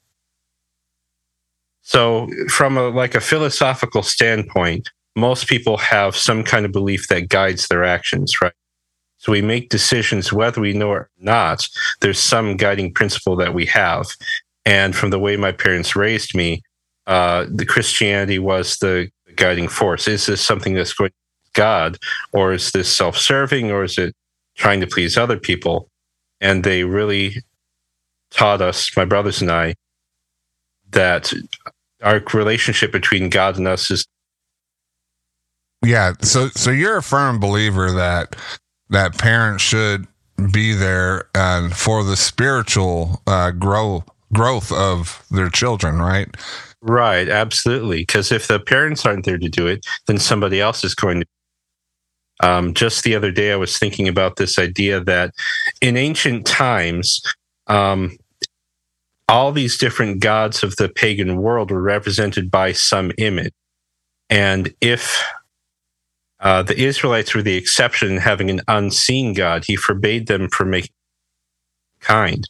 so 1.82 2.28
from 2.48 2.78
a 2.78 2.88
like 2.88 3.14
a 3.14 3.20
philosophical 3.20 4.02
standpoint, 4.02 4.90
most 5.16 5.48
people 5.48 5.76
have 5.76 6.16
some 6.16 6.42
kind 6.42 6.64
of 6.64 6.72
belief 6.72 7.08
that 7.08 7.28
guides 7.28 7.68
their 7.68 7.84
actions, 7.84 8.40
right? 8.40 8.54
So 9.18 9.32
we 9.32 9.42
make 9.42 9.68
decisions 9.68 10.32
whether 10.32 10.60
we 10.60 10.72
know 10.72 10.92
it 10.92 10.96
or 10.96 11.10
not. 11.18 11.68
There's 12.00 12.18
some 12.18 12.56
guiding 12.56 12.92
principle 12.92 13.36
that 13.36 13.54
we 13.54 13.66
have. 13.66 14.06
And 14.66 14.94
from 14.94 15.10
the 15.10 15.18
way 15.18 15.36
my 15.36 15.52
parents 15.52 15.94
raised 15.94 16.34
me, 16.34 16.62
uh, 17.06 17.46
the 17.50 17.66
Christianity 17.66 18.38
was 18.38 18.76
the 18.78 19.10
guiding 19.36 19.68
force. 19.68 20.08
Is 20.08 20.26
this 20.26 20.40
something 20.40 20.74
that's 20.74 20.92
going 20.92 21.10
to 21.10 21.16
God, 21.54 21.98
or 22.32 22.52
is 22.52 22.72
this 22.72 22.94
self-serving, 22.94 23.70
or 23.70 23.84
is 23.84 23.98
it 23.98 24.14
trying 24.56 24.80
to 24.80 24.86
please 24.86 25.16
other 25.16 25.38
people? 25.38 25.88
And 26.40 26.62
they 26.64 26.84
really 26.84 27.36
taught 28.30 28.60
us, 28.60 28.94
my 28.96 29.04
brothers 29.04 29.40
and 29.40 29.50
I, 29.50 29.74
that 30.90 31.32
our 32.02 32.22
relationship 32.32 32.92
between 32.92 33.30
God 33.30 33.56
and 33.56 33.66
us 33.66 33.90
is 33.90 34.06
yeah 35.84 36.12
so 36.20 36.48
so 36.48 36.70
you're 36.70 36.98
a 36.98 37.02
firm 37.02 37.38
believer 37.38 37.92
that 37.92 38.36
that 38.90 39.18
parents 39.18 39.62
should 39.62 40.06
be 40.50 40.72
there 40.72 41.28
and 41.34 41.74
for 41.74 42.02
the 42.04 42.16
spiritual 42.16 43.22
uh 43.26 43.50
grow 43.50 44.04
growth 44.34 44.70
of 44.72 45.24
their 45.30 45.48
children, 45.48 46.00
right? 46.00 46.28
Right, 46.82 47.28
absolutely. 47.30 48.00
Because 48.00 48.30
if 48.30 48.46
the 48.46 48.60
parents 48.60 49.06
aren't 49.06 49.24
there 49.24 49.38
to 49.38 49.48
do 49.48 49.66
it, 49.66 49.86
then 50.06 50.18
somebody 50.18 50.60
else 50.60 50.84
is 50.84 50.94
going 50.94 51.20
to. 51.20 51.26
Um, 52.40 52.74
just 52.74 53.04
the 53.04 53.14
other 53.14 53.30
day, 53.30 53.52
I 53.52 53.56
was 53.56 53.78
thinking 53.78 54.08
about 54.08 54.36
this 54.36 54.58
idea 54.58 55.00
that 55.00 55.34
in 55.80 55.96
ancient 55.96 56.46
times, 56.46 57.22
um, 57.66 58.16
all 59.28 59.52
these 59.52 59.78
different 59.78 60.20
gods 60.20 60.62
of 60.62 60.76
the 60.76 60.88
pagan 60.88 61.36
world 61.36 61.70
were 61.70 61.80
represented 61.80 62.50
by 62.50 62.72
some 62.72 63.12
image. 63.18 63.54
And 64.28 64.74
if 64.80 65.24
uh, 66.40 66.62
the 66.62 66.78
Israelites 66.78 67.34
were 67.34 67.42
the 67.42 67.56
exception 67.56 68.12
in 68.12 68.18
having 68.18 68.50
an 68.50 68.60
unseen 68.68 69.32
God, 69.32 69.64
he 69.66 69.76
forbade 69.76 70.26
them 70.26 70.48
from 70.48 70.70
making 70.70 70.90
kind. 72.00 72.46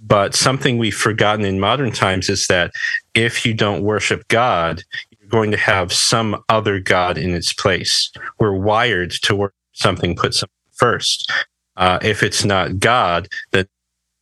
But 0.00 0.34
something 0.34 0.78
we've 0.78 0.94
forgotten 0.94 1.44
in 1.44 1.60
modern 1.60 1.90
times 1.90 2.28
is 2.28 2.46
that 2.46 2.70
if 3.14 3.44
you 3.44 3.52
don't 3.52 3.82
worship 3.82 4.26
God, 4.28 4.82
going 5.28 5.50
to 5.50 5.56
have 5.56 5.92
some 5.92 6.42
other 6.48 6.80
God 6.80 7.18
in 7.18 7.34
its 7.34 7.52
place. 7.52 8.10
We're 8.38 8.56
wired 8.56 9.10
to 9.22 9.36
worship 9.36 9.54
something, 9.72 10.16
put 10.16 10.34
something 10.34 10.52
first. 10.72 11.30
Uh, 11.76 11.98
if 12.02 12.22
it's 12.22 12.44
not 12.44 12.78
God, 12.78 13.28
then 13.52 13.66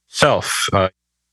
self, 0.08 0.66
uh, 0.72 0.90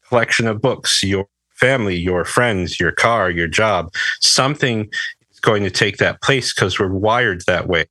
collection 0.07 0.47
of 0.47 0.61
books, 0.61 1.03
your 1.03 1.27
family, 1.49 1.95
your 1.95 2.25
friends, 2.25 2.79
your 2.79 2.91
car, 2.91 3.29
your 3.29 3.47
job, 3.47 3.93
something 4.21 4.89
is 5.31 5.39
going 5.39 5.63
to 5.63 5.71
take 5.71 5.97
that 5.97 6.21
place 6.21 6.53
because 6.53 6.79
we're 6.79 6.93
wired 6.93 7.43
that 7.45 7.67
way. 7.67 7.85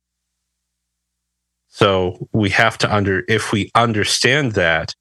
So 1.69 2.27
we 2.33 2.49
have 2.51 2.77
to 2.79 2.95
under, 2.95 3.23
if 3.27 3.51
we 3.51 3.71
understand 3.73 4.53
that, 4.53 4.93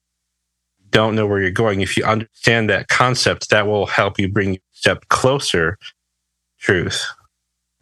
don't 0.91 1.15
know 1.15 1.27
where 1.27 1.41
you're 1.41 1.51
going, 1.51 1.81
if 1.81 1.97
you 1.97 2.05
understand 2.05 2.71
that 2.71 2.89
concept, 2.89 3.51
that 3.51 3.67
will 3.67 3.87
help 3.87 4.19
you 4.19 4.29
bring 4.29 4.57
a 4.57 4.59
step 4.73 5.09
closer 5.09 5.79
truth. 6.62 7.04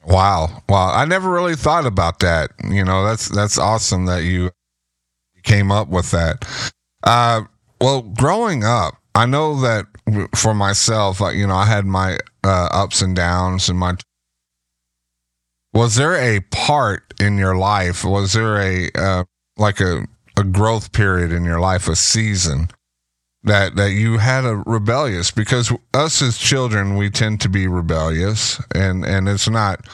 Wow. 0.04 0.62
Wow. 0.68 0.92
I 0.92 1.04
never 1.04 1.30
really 1.30 1.54
thought 1.54 1.86
about 1.86 2.20
that. 2.20 2.50
You 2.68 2.84
know, 2.84 3.04
that's 3.04 3.28
that's 3.28 3.58
awesome 3.58 4.06
that 4.06 4.24
you 4.24 4.50
came 5.42 5.70
up 5.70 5.88
with 5.88 6.10
that. 6.10 6.44
Uh 7.04 7.42
well, 7.80 8.02
growing 8.02 8.64
up, 8.64 8.94
I 9.14 9.26
know 9.26 9.60
that 9.60 9.86
for 10.34 10.54
myself, 10.54 11.20
you 11.20 11.46
know, 11.46 11.54
I 11.54 11.64
had 11.64 11.86
my 11.86 12.18
uh, 12.44 12.68
ups 12.72 13.00
and 13.02 13.16
downs 13.16 13.68
and 13.68 13.78
my 13.78 13.96
was 15.72 15.96
there 15.96 16.16
a 16.16 16.40
part 16.50 17.14
in 17.20 17.38
your 17.38 17.56
life 17.56 18.04
was 18.04 18.32
there 18.32 18.60
a 18.60 18.90
uh, 18.94 19.24
like 19.56 19.80
a 19.80 20.06
a 20.36 20.44
growth 20.44 20.92
period 20.92 21.32
in 21.32 21.44
your 21.44 21.60
life 21.60 21.86
a 21.86 21.94
season 21.94 22.68
that 23.44 23.76
that 23.76 23.92
you 23.92 24.18
had 24.18 24.44
a 24.44 24.56
rebellious 24.66 25.30
because 25.30 25.72
us 25.94 26.20
as 26.20 26.36
children 26.36 26.96
we 26.96 27.08
tend 27.08 27.40
to 27.40 27.48
be 27.48 27.66
rebellious 27.66 28.60
and 28.74 29.04
and 29.04 29.28
it's 29.28 29.48
not 29.48 29.86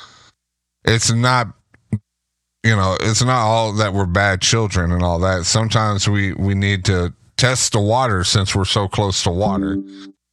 it's 0.84 1.12
not 1.12 1.52
you 2.64 2.74
know 2.74 2.96
it's 3.00 3.22
not 3.22 3.42
all 3.44 3.72
that 3.72 3.92
we're 3.92 4.06
bad 4.06 4.40
children 4.40 4.90
and 4.90 5.02
all 5.02 5.20
that. 5.20 5.44
Sometimes 5.44 6.08
we 6.08 6.32
we 6.32 6.54
need 6.54 6.84
to 6.86 7.14
test 7.36 7.72
the 7.72 7.80
water 7.80 8.24
since 8.24 8.54
we're 8.54 8.64
so 8.64 8.88
close 8.88 9.22
to 9.22 9.30
water. 9.30 9.78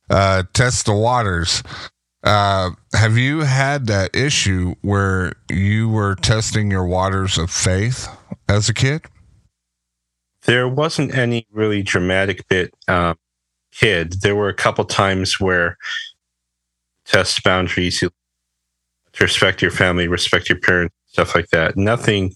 Uh 0.09 0.43
test 0.53 0.87
the 0.87 0.93
waters. 0.93 1.61
Uh 2.23 2.71
have 2.93 3.17
you 3.17 3.41
had 3.41 3.85
that 3.87 4.15
issue 4.15 4.73
where 4.81 5.33
you 5.51 5.87
were 5.89 6.15
testing 6.15 6.71
your 6.71 6.85
waters 6.85 7.37
of 7.37 7.51
faith 7.51 8.07
as 8.49 8.69
a 8.69 8.73
kid 8.73 9.03
there 10.45 10.67
wasn't 10.67 11.15
any 11.15 11.47
really 11.51 11.83
dramatic 11.83 12.47
bit 12.47 12.73
um, 12.87 13.17
kid. 13.71 14.21
There 14.21 14.35
were 14.35 14.49
a 14.49 14.53
couple 14.53 14.85
times 14.85 15.39
where 15.39 15.77
test 17.05 17.43
boundaries, 17.43 18.01
you 18.01 18.09
respect 19.19 19.61
your 19.61 19.71
family, 19.71 20.07
respect 20.07 20.49
your 20.49 20.59
parents, 20.59 20.95
stuff 21.07 21.35
like 21.35 21.49
that. 21.49 21.77
Nothing 21.77 22.33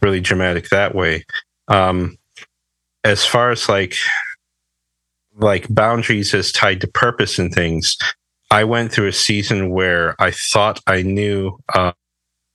really 0.00 0.20
dramatic 0.20 0.68
that 0.68 0.94
way. 0.94 1.24
Um, 1.68 2.16
as 3.04 3.24
far 3.24 3.50
as 3.50 3.68
like 3.68 3.94
like 5.36 5.66
boundaries 5.72 6.34
as 6.34 6.52
tied 6.52 6.80
to 6.82 6.86
purpose 6.86 7.38
and 7.38 7.52
things, 7.52 7.96
I 8.50 8.64
went 8.64 8.92
through 8.92 9.06
a 9.06 9.12
season 9.12 9.70
where 9.70 10.20
I 10.20 10.32
thought 10.32 10.80
I 10.86 11.02
knew 11.02 11.58
uh, 11.74 11.92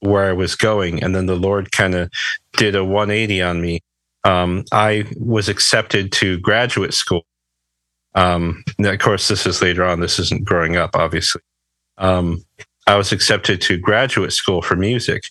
where 0.01 0.29
I 0.29 0.33
was 0.33 0.55
going, 0.55 1.03
and 1.03 1.15
then 1.15 1.25
the 1.25 1.35
Lord 1.35 1.71
kind 1.71 1.95
of 1.95 2.11
did 2.57 2.75
a 2.75 2.83
180 2.83 3.41
on 3.41 3.61
me 3.61 3.81
um, 4.25 4.65
I 4.71 5.05
was 5.17 5.47
accepted 5.47 6.11
to 6.13 6.39
graduate 6.39 6.93
school. 6.93 7.25
Um, 8.15 8.63
of 8.79 8.99
course, 8.99 9.27
this 9.27 9.45
is 9.45 9.61
later 9.61 9.83
on. 9.85 9.99
This 9.99 10.19
isn't 10.19 10.45
growing 10.45 10.75
up, 10.75 10.95
obviously. 10.95 11.41
Um, 11.97 12.43
I 12.87 12.95
was 12.95 13.11
accepted 13.11 13.61
to 13.61 13.77
graduate 13.77 14.33
school 14.33 14.61
for 14.61 14.75
music, 14.75 15.25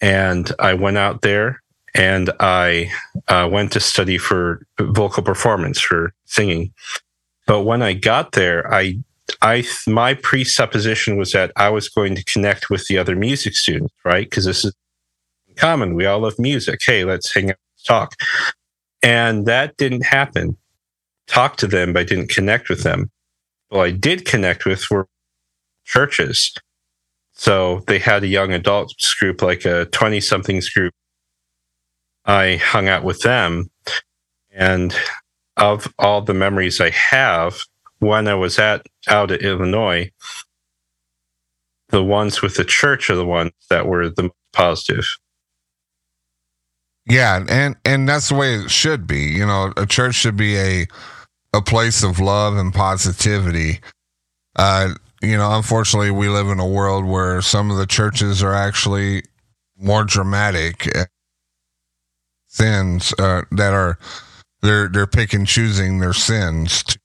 and 0.00 0.50
I 0.58 0.74
went 0.74 0.98
out 0.98 1.22
there 1.22 1.62
and 1.94 2.30
I 2.40 2.90
uh, 3.28 3.48
went 3.50 3.72
to 3.72 3.80
study 3.80 4.18
for 4.18 4.66
vocal 4.80 5.22
performance 5.22 5.78
for 5.80 6.12
singing. 6.24 6.72
But 7.46 7.62
when 7.62 7.82
I 7.82 7.92
got 7.92 8.32
there, 8.32 8.72
I 8.72 8.98
I 9.40 9.64
my 9.86 10.14
presupposition 10.14 11.16
was 11.16 11.32
that 11.32 11.52
I 11.56 11.68
was 11.68 11.88
going 11.88 12.14
to 12.16 12.24
connect 12.24 12.70
with 12.70 12.86
the 12.86 12.98
other 12.98 13.14
music 13.14 13.54
students, 13.54 13.94
right? 14.04 14.28
Because 14.28 14.46
this 14.46 14.64
is 14.64 14.74
common. 15.56 15.94
We 15.94 16.06
all 16.06 16.20
love 16.20 16.38
music. 16.38 16.80
Hey, 16.84 17.04
let's 17.04 17.32
hang 17.32 17.50
out 17.50 17.56
talk. 17.82 18.14
And 19.02 19.46
that 19.46 19.76
didn't 19.76 20.04
happen. 20.04 20.56
Talk 21.26 21.56
to 21.56 21.66
them, 21.66 21.92
but 21.92 22.00
I 22.00 22.04
didn't 22.04 22.30
connect 22.30 22.68
with 22.68 22.82
them. 22.82 23.10
Well, 23.70 23.82
I 23.82 23.90
did 23.90 24.24
connect 24.24 24.64
with 24.64 24.90
were 24.90 25.08
churches. 25.84 26.52
So 27.32 27.82
they 27.86 27.98
had 27.98 28.22
a 28.22 28.28
young 28.28 28.52
adults 28.52 29.14
group, 29.14 29.42
like 29.42 29.64
a 29.64 29.86
20 29.86 30.20
somethings 30.20 30.68
group. 30.68 30.92
I 32.24 32.56
hung 32.56 32.88
out 32.88 33.02
with 33.02 33.20
them. 33.22 33.70
And 34.52 34.94
of 35.56 35.92
all 35.98 36.22
the 36.22 36.34
memories 36.34 36.80
I 36.80 36.90
have, 36.90 37.58
when 37.98 38.28
I 38.28 38.34
was 38.34 38.58
at 38.58 38.86
out 39.08 39.30
at 39.30 39.42
Illinois, 39.42 40.10
the 41.88 42.02
ones 42.02 42.42
with 42.42 42.56
the 42.56 42.64
church 42.64 43.10
are 43.10 43.16
the 43.16 43.24
ones 43.24 43.52
that 43.70 43.86
were 43.86 44.08
the 44.08 44.24
most 44.24 44.34
positive. 44.52 45.06
Yeah, 47.06 47.44
and 47.48 47.76
and 47.84 48.08
that's 48.08 48.28
the 48.28 48.36
way 48.36 48.54
it 48.54 48.70
should 48.70 49.06
be. 49.06 49.20
You 49.22 49.46
know, 49.46 49.72
a 49.76 49.86
church 49.86 50.14
should 50.14 50.36
be 50.36 50.56
a 50.56 50.86
a 51.54 51.62
place 51.62 52.02
of 52.02 52.20
love 52.20 52.56
and 52.56 52.74
positivity. 52.74 53.80
Uh, 54.56 54.94
you 55.22 55.36
know, 55.36 55.54
unfortunately, 55.56 56.10
we 56.12 56.28
live 56.28 56.48
in 56.48 56.60
a 56.60 56.66
world 56.68 57.04
where 57.06 57.42
some 57.42 57.70
of 57.70 57.78
the 57.78 57.86
churches 57.86 58.42
are 58.42 58.54
actually 58.54 59.24
more 59.78 60.04
dramatic 60.04 60.88
sins 62.48 63.12
uh, 63.18 63.42
that 63.52 63.72
are 63.72 63.98
they're 64.62 64.88
they're 64.88 65.06
pick 65.06 65.32
and 65.32 65.46
choosing 65.46 65.98
their 66.00 66.12
sins 66.12 66.82
to 66.84 66.98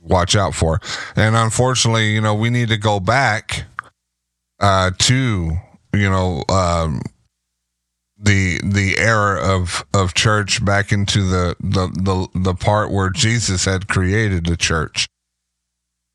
watch 0.00 0.36
out 0.36 0.54
for. 0.54 0.80
And 1.16 1.36
unfortunately, 1.36 2.12
you 2.12 2.20
know, 2.20 2.34
we 2.34 2.50
need 2.50 2.68
to 2.68 2.76
go 2.78 3.00
back 3.00 3.64
uh, 4.60 4.90
to 4.98 5.52
you 5.94 6.10
know 6.10 6.44
um, 6.48 7.02
the 8.24 8.60
the 8.64 8.98
era 8.98 9.40
of 9.42 9.84
of 9.92 10.14
church 10.14 10.64
back 10.64 10.92
into 10.92 11.22
the 11.22 11.56
the 11.60 11.88
the, 11.88 12.28
the 12.34 12.54
part 12.54 12.90
where 12.90 13.10
Jesus 13.10 13.64
had 13.64 13.88
created 13.88 14.46
the 14.46 14.56
church. 14.56 15.06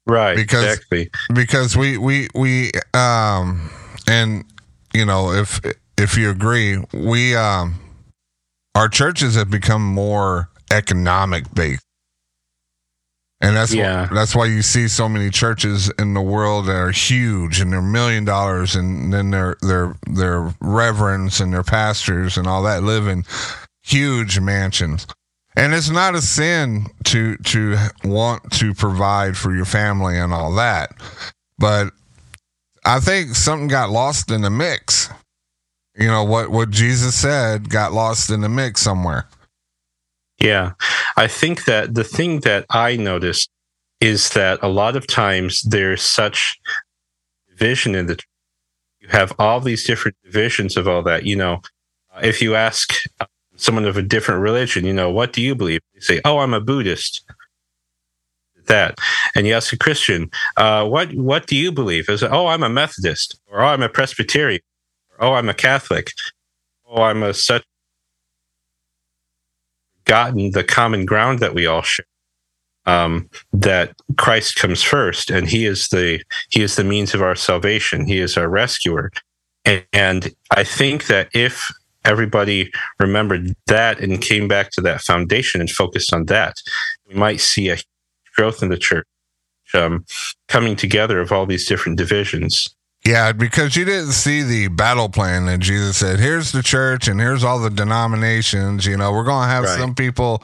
Right. 0.07 0.35
Because 0.35 0.63
exactly. 0.63 1.09
because 1.33 1.77
we 1.77 1.97
we 1.97 2.27
we 2.33 2.71
um 2.93 3.69
and 4.07 4.43
you 4.93 5.05
know 5.05 5.31
if 5.31 5.61
if 5.97 6.17
you 6.17 6.31
agree 6.31 6.83
we 6.93 7.35
um 7.35 7.75
our 8.73 8.89
churches 8.89 9.35
have 9.35 9.51
become 9.51 9.83
more 9.83 10.49
economic 10.71 11.53
based 11.53 11.85
and 13.41 13.55
that's 13.55 13.73
Yeah. 13.73 14.07
why, 14.07 14.15
that's 14.15 14.35
why 14.35 14.45
you 14.45 14.61
see 14.61 14.87
so 14.87 15.07
many 15.09 15.29
churches 15.29 15.89
in 15.99 16.13
the 16.13 16.21
world 16.21 16.65
that 16.67 16.75
are 16.75 16.91
huge 16.91 17.59
and 17.59 17.71
they're 17.71 17.81
million 17.81 18.25
dollars 18.25 18.75
and 18.75 19.13
then 19.13 19.31
their 19.31 19.55
their 19.61 19.95
their 20.07 20.53
reverends 20.61 21.39
and 21.39 21.53
their 21.53 21.63
pastors 21.63 22.37
and 22.37 22.47
all 22.47 22.63
that 22.63 22.83
live 22.83 23.07
in 23.07 23.23
huge 23.81 24.39
mansions. 24.39 25.07
And 25.55 25.73
it's 25.73 25.89
not 25.89 26.15
a 26.15 26.21
sin 26.21 26.87
to 27.05 27.35
to 27.37 27.77
want 28.03 28.51
to 28.53 28.73
provide 28.73 29.35
for 29.37 29.53
your 29.53 29.65
family 29.65 30.17
and 30.17 30.33
all 30.33 30.53
that. 30.55 30.91
But 31.57 31.91
I 32.85 32.99
think 32.99 33.35
something 33.35 33.67
got 33.67 33.89
lost 33.89 34.31
in 34.31 34.41
the 34.41 34.49
mix. 34.49 35.09
You 35.97 36.07
know 36.07 36.23
what 36.23 36.49
what 36.49 36.69
Jesus 36.69 37.15
said 37.15 37.69
got 37.69 37.91
lost 37.93 38.29
in 38.29 38.41
the 38.41 38.49
mix 38.49 38.81
somewhere. 38.81 39.27
Yeah. 40.41 40.73
I 41.17 41.27
think 41.27 41.65
that 41.65 41.95
the 41.95 42.03
thing 42.03 42.41
that 42.41 42.65
I 42.69 42.95
noticed 42.95 43.49
is 43.99 44.29
that 44.31 44.59
a 44.61 44.69
lot 44.69 44.95
of 44.95 45.07
times 45.07 45.61
there's 45.63 46.01
such 46.01 46.59
division 47.49 47.95
in 47.95 48.07
the 48.07 48.17
you 49.01 49.07
have 49.09 49.33
all 49.39 49.59
these 49.59 49.85
different 49.85 50.17
divisions 50.23 50.77
of 50.77 50.87
all 50.87 51.01
that. 51.03 51.25
You 51.25 51.35
know, 51.35 51.61
if 52.21 52.41
you 52.41 52.55
ask 52.55 52.93
uh, 53.19 53.25
someone 53.55 53.85
of 53.85 53.97
a 53.97 54.01
different 54.01 54.41
religion, 54.41 54.85
you 54.85 54.93
know, 54.93 55.09
what 55.09 55.33
do 55.33 55.41
you 55.41 55.55
believe? 55.55 55.81
They 55.93 55.99
say, 56.01 56.21
"Oh, 56.25 56.39
I'm 56.39 56.53
a 56.53 56.61
Buddhist." 56.61 57.23
that. 58.69 58.97
And 59.35 59.45
you 59.45 59.53
ask 59.53 59.73
a 59.73 59.77
Christian, 59.77 60.31
uh, 60.55 60.87
what 60.87 61.13
what 61.13 61.47
do 61.47 61.57
you 61.57 61.71
believe? 61.71 62.07
Is 62.07 62.23
oh, 62.23 62.47
I'm 62.47 62.63
a 62.63 62.69
Methodist, 62.69 63.37
or 63.51 63.61
oh, 63.61 63.67
I'm 63.67 63.83
a 63.83 63.89
Presbyterian, 63.89 64.61
or 65.19 65.25
oh, 65.25 65.33
I'm 65.33 65.49
a 65.49 65.53
Catholic, 65.53 66.11
oh, 66.87 67.01
I'm 67.01 67.21
a 67.21 67.33
such 67.33 67.65
gotten 70.09 70.51
the 70.51 70.63
common 70.63 71.05
ground 71.05 71.37
that 71.39 71.53
we 71.53 71.67
all 71.67 71.83
share. 71.83 72.05
Um, 72.85 73.29
that 73.53 73.93
Christ 74.17 74.55
comes 74.55 74.81
first, 74.81 75.29
and 75.29 75.47
He 75.47 75.67
is 75.67 75.89
the 75.89 76.19
He 76.49 76.63
is 76.63 76.75
the 76.75 76.83
means 76.83 77.13
of 77.13 77.21
our 77.21 77.35
salvation. 77.35 78.07
He 78.07 78.19
is 78.19 78.35
our 78.35 78.49
rescuer, 78.49 79.11
and, 79.63 79.85
and 79.93 80.33
I 80.49 80.63
think 80.63 81.05
that 81.05 81.29
if 81.33 81.71
everybody 82.03 82.71
remembered 82.99 83.53
that 83.67 83.99
and 83.99 84.21
came 84.21 84.47
back 84.47 84.71
to 84.71 84.81
that 84.81 85.01
foundation 85.01 85.61
and 85.61 85.69
focused 85.69 86.13
on 86.13 86.25
that, 86.25 86.55
we 87.07 87.13
might 87.13 87.41
see 87.41 87.69
a 87.69 87.77
growth 88.35 88.63
in 88.63 88.69
the 88.69 88.77
church, 88.77 89.05
um, 89.75 90.03
coming 90.47 90.75
together 90.75 91.19
of 91.19 91.31
all 91.31 91.45
these 91.45 91.67
different 91.67 91.97
divisions. 91.97 92.73
Yeah, 93.09 93.31
because 93.31 93.75
you 93.75 93.85
didn't 93.85 94.11
see 94.11 94.43
the 94.43 94.67
battle 94.67 95.09
plan 95.09 95.47
that 95.47 95.59
Jesus 95.59 95.97
said, 95.97 96.19
here's 96.19 96.51
the 96.51 96.61
church 96.61 97.07
and 97.07 97.19
here's 97.19 97.43
all 97.43 97.57
the 97.59 97.71
denominations. 97.71 98.85
You 98.85 98.97
know, 98.97 99.11
we're 99.11 99.23
going 99.23 99.45
to 99.47 99.49
have 99.49 99.63
Right. 99.63 99.79
some 99.79 99.95
people 99.95 100.43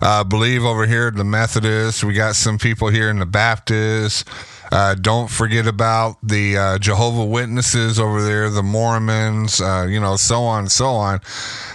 uh, 0.00 0.24
believe 0.24 0.64
over 0.64 0.86
here 0.86 1.10
the 1.10 1.24
Methodists. 1.24 2.02
We 2.02 2.14
got 2.14 2.34
some 2.34 2.56
people 2.56 2.88
here 2.88 3.10
in 3.10 3.18
the 3.18 3.26
Baptists. 3.26 4.24
Uh, 4.72 4.94
don't 4.94 5.28
forget 5.30 5.66
about 5.66 6.16
the 6.22 6.56
uh, 6.56 6.78
Jehovah 6.78 7.26
Witnesses 7.26 7.98
over 8.00 8.22
there, 8.22 8.48
the 8.48 8.62
Mormons, 8.62 9.60
uh, 9.60 9.86
you 9.88 10.00
know, 10.00 10.16
so 10.16 10.42
on 10.44 10.60
and 10.60 10.72
so 10.72 10.86
on. 10.88 11.20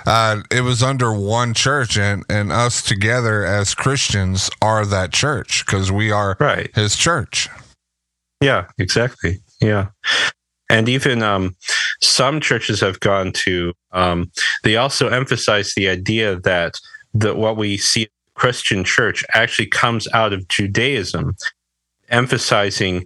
Uh, 0.08 0.42
it 0.52 0.62
was 0.62 0.82
under 0.82 1.14
one 1.14 1.54
church, 1.54 1.96
and, 1.98 2.24
and 2.30 2.52
us 2.52 2.82
together 2.82 3.46
as 3.46 3.76
Christians 3.76 4.50
are 4.64 4.84
that 4.86 5.12
church 5.14 5.64
because 5.66 5.92
we 5.92 6.12
are 6.12 6.38
Right. 6.40 6.70
his 6.76 6.96
church. 6.96 7.50
Yeah, 8.42 8.66
exactly. 8.80 9.42
Yeah. 9.64 9.90
And 10.70 10.90
even 10.90 11.24
um, 11.24 11.56
some 12.02 12.42
churches 12.42 12.82
have 12.82 13.00
gone 13.00 13.32
to, 13.32 13.74
um, 13.92 14.32
they 14.64 14.76
also 14.76 15.08
emphasize 15.08 15.74
the 15.74 15.88
idea 15.88 16.40
that 16.42 16.80
that 17.14 17.38
what 17.38 17.58
we 17.58 17.78
see 17.78 18.08
Christian 18.34 18.84
church 18.84 19.24
actually 19.34 19.68
comes 19.68 20.08
out 20.14 20.34
of 20.34 20.48
Judaism, 20.48 21.36
emphasizing 22.10 23.06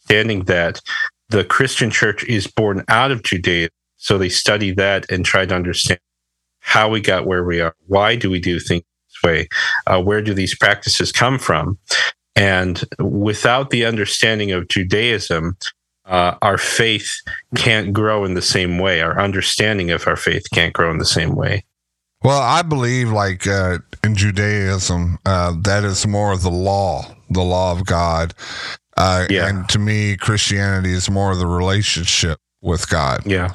standing 0.00 0.44
that 0.44 0.80
the 1.28 1.44
Christian 1.44 1.90
church 1.90 2.24
is 2.24 2.46
born 2.46 2.84
out 2.88 3.10
of 3.10 3.22
Judaism. 3.22 3.70
So 3.96 4.18
they 4.18 4.28
study 4.28 4.72
that 4.72 5.10
and 5.10 5.24
try 5.24 5.46
to 5.46 5.54
understand 5.54 6.00
how 6.60 6.88
we 6.88 7.00
got 7.00 7.26
where 7.26 7.44
we 7.44 7.60
are. 7.60 7.74
Why 7.86 8.16
do 8.16 8.28
we 8.28 8.40
do 8.40 8.58
things 8.58 8.82
this 9.08 9.22
way? 9.22 9.48
Uh, 9.86 10.02
where 10.02 10.20
do 10.20 10.34
these 10.34 10.56
practices 10.56 11.12
come 11.12 11.38
from? 11.38 11.78
And 12.36 12.82
without 12.98 13.70
the 13.70 13.84
understanding 13.84 14.52
of 14.52 14.68
Judaism, 14.68 15.56
uh, 16.06 16.34
our 16.42 16.58
faith 16.58 17.10
can't 17.56 17.92
grow 17.92 18.24
in 18.24 18.34
the 18.34 18.42
same 18.42 18.78
way. 18.78 19.00
Our 19.00 19.18
understanding 19.20 19.90
of 19.90 20.06
our 20.06 20.16
faith 20.16 20.44
can't 20.52 20.72
grow 20.72 20.90
in 20.90 20.98
the 20.98 21.04
same 21.04 21.34
way. 21.34 21.64
Well, 22.22 22.40
I 22.40 22.62
believe, 22.62 23.10
like 23.10 23.46
uh, 23.46 23.78
in 24.02 24.14
Judaism, 24.14 25.18
uh, 25.26 25.54
that 25.62 25.84
is 25.84 26.06
more 26.06 26.32
of 26.32 26.42
the 26.42 26.50
law, 26.50 27.04
the 27.30 27.42
law 27.42 27.72
of 27.72 27.84
God. 27.84 28.34
Uh, 28.96 29.26
Yeah. 29.28 29.48
And 29.48 29.68
to 29.70 29.78
me, 29.78 30.16
Christianity 30.16 30.92
is 30.92 31.10
more 31.10 31.32
of 31.32 31.38
the 31.38 31.46
relationship 31.46 32.38
with 32.62 32.88
God. 32.88 33.26
Yeah. 33.26 33.54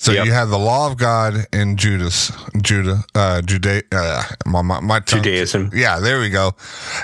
So 0.00 0.12
Yep. 0.12 0.26
you 0.26 0.32
have 0.32 0.48
the 0.48 0.58
law 0.58 0.86
of 0.86 0.96
God 0.96 1.46
in 1.52 1.76
Judas, 1.76 2.30
Judah, 2.62 3.02
uh, 3.16 3.42
Juda, 3.44 3.82
uh, 3.90 4.22
my, 4.46 4.62
my, 4.62 4.78
my 4.80 5.00
tongue- 5.00 5.22
Judaism. 5.24 5.70
Yeah, 5.74 5.98
there 5.98 6.20
we 6.20 6.30
go. 6.30 6.54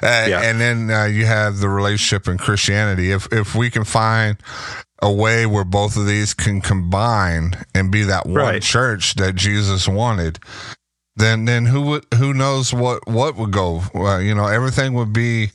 Uh, 0.03 0.27
Yeah. 0.29 0.41
And 0.43 0.61
then 0.61 0.91
uh, 0.91 1.05
you 1.07 1.27
have 1.27 1.59
the 1.59 1.69
relationship 1.69 2.29
in 2.29 2.39
Christianity. 2.39 3.11
If 3.11 3.27
if 3.33 3.55
we 3.57 3.69
can 3.69 3.83
find 3.85 4.37
a 5.03 5.11
way 5.13 5.45
where 5.45 5.65
both 5.65 5.97
of 5.97 6.07
these 6.07 6.35
can 6.35 6.61
combine 6.61 7.57
and 7.75 7.91
be 7.91 8.05
that 8.05 8.27
one 8.27 8.37
Right. 8.37 8.63
church 8.63 9.17
that 9.17 9.35
Jesus 9.35 9.89
wanted, 9.89 10.39
then 11.17 11.47
then 11.47 11.67
who 11.67 11.81
would 11.83 12.05
who 12.15 12.33
knows 12.33 12.73
what 12.73 13.09
what 13.09 13.35
would 13.35 13.51
go? 13.51 13.83
Uh, 13.93 14.19
you 14.19 14.37
know, 14.37 14.47
everything 14.47 14.95
would 14.95 15.13
be 15.13 15.51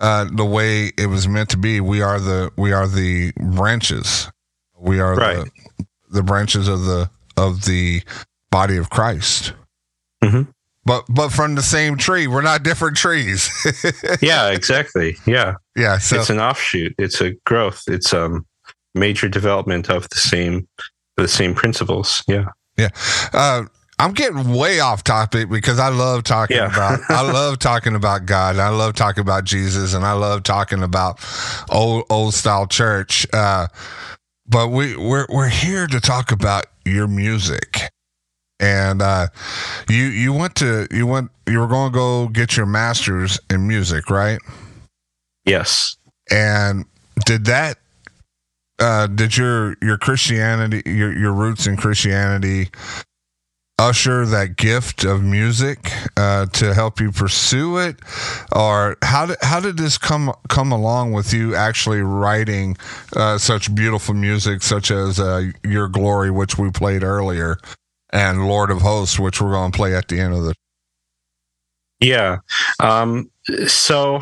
uh, 0.00 0.24
the 0.32 0.44
way 0.46 0.92
it 0.96 1.06
was 1.08 1.28
meant 1.28 1.50
to 1.50 1.58
be. 1.58 1.78
We 1.80 2.00
are 2.00 2.18
the 2.18 2.50
we 2.56 2.72
are 2.72 2.88
the 2.88 3.32
branches. 3.36 4.30
We 4.78 4.98
are 5.00 5.14
Right. 5.14 5.44
the 5.44 5.50
the 6.14 6.22
branches 6.22 6.68
of 6.68 6.84
the 6.84 7.10
of 7.36 7.64
the 7.64 8.02
body 8.50 8.76
of 8.76 8.88
Christ. 8.90 9.52
Mhm. 10.22 10.48
But 10.86 11.04
but 11.08 11.30
from 11.30 11.54
the 11.54 11.62
same 11.62 11.96
tree. 11.96 12.26
We're 12.26 12.42
not 12.42 12.62
different 12.62 12.96
trees. 12.96 13.50
Yeah, 14.20 14.48
exactly. 14.50 15.16
Yeah. 15.26 15.54
yeah. 15.76 15.98
So 15.98 16.16
it's 16.20 16.30
an 16.30 16.38
offshoot. 16.40 16.94
It's 16.98 17.20
a 17.20 17.32
growth. 17.46 17.82
It's 17.86 18.12
um 18.14 18.46
major 18.94 19.28
development 19.28 19.90
of 19.90 20.08
the 20.10 20.16
same 20.18 20.68
the 21.16 21.28
same 21.28 21.54
principles. 21.54 22.22
Yeah, 22.28 22.46
yeah. 22.76 22.88
uh, 23.32 23.64
I'm 23.98 24.12
getting 24.12 24.52
way 24.54 24.80
off 24.80 25.04
topic 25.04 25.48
because 25.48 25.78
I 25.78 25.88
love 25.88 26.22
talking 26.24 26.56
Yeah. 26.56 26.66
about 26.72 27.00
I 27.08 27.22
love 27.32 27.58
talking 27.58 27.94
about 27.94 28.26
God. 28.26 28.56
and 28.56 28.62
I 28.62 28.68
love 28.70 28.94
talking 28.94 29.22
about 29.22 29.44
Jesus, 29.44 29.94
and 29.94 30.04
I 30.04 30.12
love 30.12 30.42
talking 30.42 30.82
about 30.82 31.18
old 31.70 32.04
old 32.10 32.34
style 32.34 32.66
church. 32.66 33.26
Uh, 33.32 33.68
but 34.46 34.68
we 34.68 34.96
we're 34.96 35.26
we're 35.28 35.48
here 35.48 35.86
to 35.86 36.00
talk 36.00 36.32
about 36.32 36.66
your 36.84 37.06
music. 37.06 37.80
And 38.60 39.02
uh, 39.02 39.28
you 39.88 40.04
you 40.04 40.32
went 40.32 40.54
to 40.56 40.86
you 40.90 41.06
went 41.06 41.30
you 41.46 41.58
were 41.58 41.66
going 41.66 41.92
to 41.92 41.94
go 41.94 42.28
get 42.28 42.56
your 42.56 42.66
master's 42.66 43.38
in 43.50 43.66
music, 43.66 44.10
right? 44.10 44.38
Yes. 45.44 45.96
And 46.30 46.86
did 47.26 47.46
that 47.46 47.78
uh 48.78 49.06
did 49.06 49.36
your 49.36 49.76
your 49.82 49.98
Christianity 49.98 50.82
your 50.86 51.16
your 51.16 51.32
roots 51.32 51.66
in 51.66 51.76
Christianity 51.76 52.70
usher 53.78 54.24
that 54.24 54.56
gift 54.56 55.04
of 55.04 55.22
music 55.22 55.90
uh 56.16 56.46
to 56.46 56.72
help 56.74 57.00
you 57.00 57.10
pursue 57.10 57.76
it 57.76 57.96
or 58.54 58.96
how 59.02 59.26
did 59.26 59.36
how 59.42 59.58
did 59.58 59.76
this 59.76 59.98
come 59.98 60.32
come 60.48 60.70
along 60.70 61.12
with 61.12 61.32
you 61.32 61.56
actually 61.56 62.00
writing 62.00 62.76
uh 63.16 63.36
such 63.36 63.74
beautiful 63.74 64.14
music 64.14 64.62
such 64.62 64.92
as 64.92 65.18
uh 65.18 65.50
Your 65.64 65.88
Glory 65.88 66.30
which 66.30 66.56
we 66.56 66.70
played 66.70 67.02
earlier 67.02 67.56
and 68.10 68.46
Lord 68.46 68.70
of 68.70 68.80
Hosts 68.82 69.18
which 69.18 69.40
we're 69.40 69.52
going 69.52 69.72
to 69.72 69.76
play 69.76 69.94
at 69.96 70.06
the 70.08 70.20
end 70.20 70.34
of 70.34 70.44
the 70.44 70.54
Yeah. 72.00 72.38
Um, 72.80 73.30
so 73.66 74.20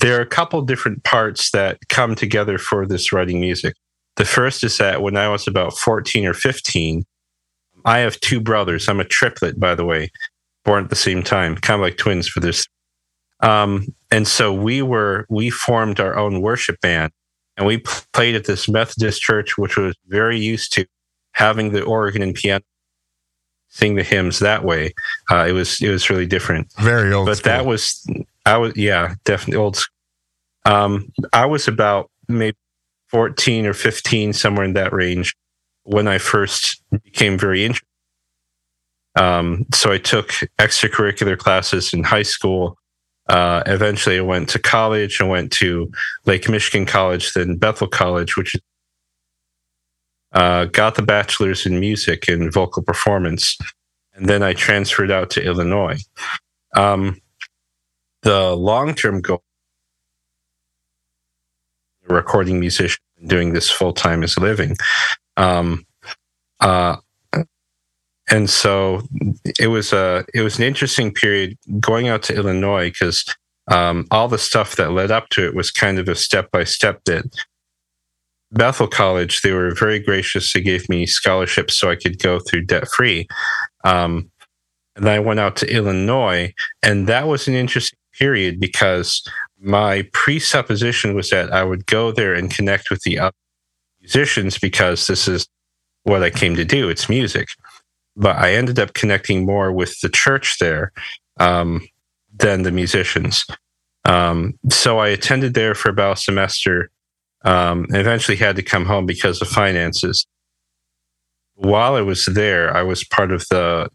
there 0.00 0.18
are 0.18 0.22
a 0.22 0.26
couple 0.26 0.62
different 0.62 1.04
parts 1.04 1.50
that 1.50 1.78
come 1.88 2.14
together 2.14 2.58
for 2.58 2.86
this 2.86 3.12
writing 3.12 3.40
music. 3.40 3.74
The 4.16 4.24
first 4.24 4.64
is 4.64 4.78
that 4.78 5.02
when 5.02 5.16
I 5.16 5.28
was 5.28 5.46
about 5.46 5.76
14 5.76 6.26
or 6.26 6.34
15, 6.34 7.04
I 7.88 7.98
have 8.00 8.20
two 8.20 8.40
brothers. 8.40 8.88
I'm 8.88 9.00
a 9.00 9.04
triplet, 9.04 9.58
by 9.58 9.74
the 9.74 9.84
way, 9.84 10.10
born 10.64 10.84
at 10.84 10.90
the 10.90 10.96
same 10.96 11.22
time, 11.22 11.56
kind 11.56 11.80
of 11.80 11.80
like 11.80 11.96
twins 11.96 12.28
for 12.28 12.40
this. 12.40 12.66
Um, 13.40 13.86
and 14.10 14.28
so 14.28 14.52
we 14.52 14.82
were, 14.82 15.24
we 15.28 15.48
formed 15.48 15.98
our 15.98 16.16
own 16.16 16.40
worship 16.42 16.80
band 16.82 17.12
and 17.56 17.66
we 17.66 17.78
played 18.12 18.34
at 18.34 18.44
this 18.44 18.68
Methodist 18.68 19.22
church, 19.22 19.56
which 19.56 19.76
was 19.76 19.94
very 20.06 20.38
used 20.38 20.72
to 20.74 20.84
having 21.32 21.72
the 21.72 21.82
organ 21.82 22.20
and 22.22 22.34
piano 22.34 22.64
sing 23.70 23.94
the 23.94 24.02
hymns 24.02 24.38
that 24.40 24.64
way. 24.64 24.92
Uh, 25.30 25.46
it 25.48 25.52
was, 25.52 25.80
it 25.80 25.90
was 25.90 26.10
really 26.10 26.26
different 26.26 26.72
very 26.80 27.12
old 27.12 27.26
but 27.26 27.42
that 27.44 27.64
was 27.64 28.06
I 28.44 28.56
was 28.56 28.76
yeah 28.76 29.14
definitely 29.24 29.56
old. 29.56 29.76
school. 29.76 29.94
Um, 30.64 31.12
I 31.32 31.46
was 31.46 31.68
about 31.68 32.10
maybe 32.28 32.56
fourteen 33.08 33.66
or 33.66 33.74
fifteen, 33.74 34.32
somewhere 34.32 34.64
in 34.64 34.74
that 34.74 34.92
range, 34.92 35.34
when 35.88 36.06
I 36.06 36.18
first 36.18 36.82
became 37.02 37.38
very 37.38 37.64
interested. 37.64 37.88
Um, 39.18 39.64
so 39.72 39.90
I 39.90 39.96
took 39.96 40.28
extracurricular 40.58 41.36
classes 41.38 41.94
in 41.94 42.04
high 42.04 42.22
school. 42.24 42.76
Uh, 43.26 43.62
eventually, 43.64 44.18
I 44.18 44.22
went 44.22 44.50
to 44.50 44.58
college. 44.58 45.20
I 45.20 45.24
went 45.24 45.50
to 45.52 45.90
Lake 46.26 46.48
Michigan 46.48 46.84
College, 46.84 47.32
then 47.32 47.56
Bethel 47.56 47.88
College, 47.88 48.36
which 48.36 48.54
uh, 50.32 50.66
got 50.66 50.94
the 50.94 51.02
bachelor's 51.02 51.64
in 51.64 51.80
music 51.80 52.28
and 52.28 52.52
vocal 52.52 52.82
performance, 52.82 53.56
and 54.12 54.28
then 54.28 54.42
I 54.42 54.52
transferred 54.52 55.10
out 55.10 55.30
to 55.30 55.42
Illinois. 55.42 55.98
Um, 56.76 57.18
the 58.22 58.54
long 58.54 58.94
term 58.94 59.22
goal, 59.22 59.42
recording 62.08 62.60
musician, 62.60 63.00
doing 63.26 63.54
this 63.54 63.70
full 63.70 63.94
time 63.94 64.22
as 64.22 64.36
a 64.36 64.40
living. 64.40 64.76
Um, 65.38 65.86
uh, 66.60 66.96
and 68.30 68.50
so 68.50 69.00
it 69.58 69.68
was 69.68 69.92
a 69.92 70.24
it 70.34 70.42
was 70.42 70.58
an 70.58 70.64
interesting 70.64 71.12
period 71.12 71.56
going 71.80 72.08
out 72.08 72.22
to 72.24 72.36
Illinois 72.36 72.90
because 72.90 73.24
um, 73.68 74.06
all 74.10 74.28
the 74.28 74.38
stuff 74.38 74.76
that 74.76 74.92
led 74.92 75.10
up 75.10 75.30
to 75.30 75.46
it 75.46 75.54
was 75.54 75.70
kind 75.70 75.98
of 75.98 76.08
a 76.08 76.14
step 76.14 76.50
by 76.50 76.64
step 76.64 77.00
that 77.04 77.24
Bethel 78.52 78.88
College, 78.88 79.42
they 79.42 79.52
were 79.52 79.74
very 79.74 79.98
gracious. 79.98 80.52
They 80.52 80.60
gave 80.60 80.88
me 80.88 81.06
scholarships 81.06 81.76
so 81.76 81.90
I 81.90 81.96
could 81.96 82.18
go 82.18 82.38
through 82.38 82.64
debt 82.64 82.88
free. 82.88 83.28
Um, 83.84 84.30
and 84.96 85.06
then 85.06 85.14
I 85.14 85.18
went 85.20 85.40
out 85.40 85.56
to 85.56 85.72
Illinois, 85.72 86.52
and 86.82 87.06
that 87.06 87.28
was 87.28 87.46
an 87.46 87.54
interesting 87.54 87.98
period 88.18 88.58
because 88.58 89.22
my 89.60 90.08
presupposition 90.12 91.14
was 91.14 91.30
that 91.30 91.52
I 91.52 91.62
would 91.62 91.86
go 91.86 92.10
there 92.10 92.34
and 92.34 92.50
connect 92.50 92.90
with 92.90 93.02
the 93.02 93.18
other 93.18 93.36
musicians 94.08 94.58
because 94.58 95.06
this 95.06 95.28
is 95.28 95.46
what 96.04 96.22
I 96.22 96.30
came 96.30 96.56
to 96.56 96.64
do. 96.64 96.88
It's 96.88 97.08
music. 97.08 97.48
But 98.16 98.36
I 98.36 98.54
ended 98.54 98.78
up 98.78 98.94
connecting 98.94 99.44
more 99.44 99.70
with 99.70 100.00
the 100.00 100.08
church 100.08 100.56
there 100.58 100.92
um, 101.38 101.86
than 102.34 102.62
the 102.62 102.72
musicians. 102.72 103.44
Um, 104.04 104.58
so 104.70 104.98
I 104.98 105.08
attended 105.08 105.54
there 105.54 105.74
for 105.74 105.90
about 105.90 106.18
a 106.18 106.20
semester. 106.20 106.90
Um, 107.44 107.84
and 107.84 107.98
eventually 107.98 108.36
had 108.36 108.56
to 108.56 108.62
come 108.62 108.84
home 108.84 109.06
because 109.06 109.40
of 109.40 109.46
finances. 109.46 110.26
While 111.54 111.94
I 111.94 112.00
was 112.00 112.24
there, 112.24 112.76
I 112.76 112.82
was 112.82 113.04
part 113.04 113.30
of 113.30 113.46
the 113.48 113.88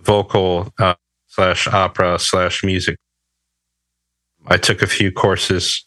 vocal 0.00 0.70
uh, 0.78 0.94
slash 1.28 1.66
opera 1.66 2.18
slash 2.18 2.62
music. 2.62 2.98
I 4.48 4.58
took 4.58 4.82
a 4.82 4.86
few 4.86 5.10
courses, 5.10 5.82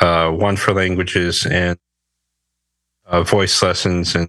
uh, 0.00 0.30
one 0.30 0.56
for 0.56 0.72
languages 0.72 1.44
and 1.44 1.76
uh, 3.06 3.22
voice 3.22 3.62
lessons 3.62 4.14
and 4.14 4.28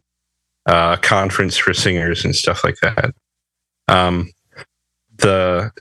uh, 0.66 0.98
conference 0.98 1.58
for 1.58 1.74
singers 1.74 2.24
and 2.26 2.36
stuff 2.36 2.64
like 2.64 2.78
that. 2.82 3.14
Um, 3.88 4.32
the 5.18 5.72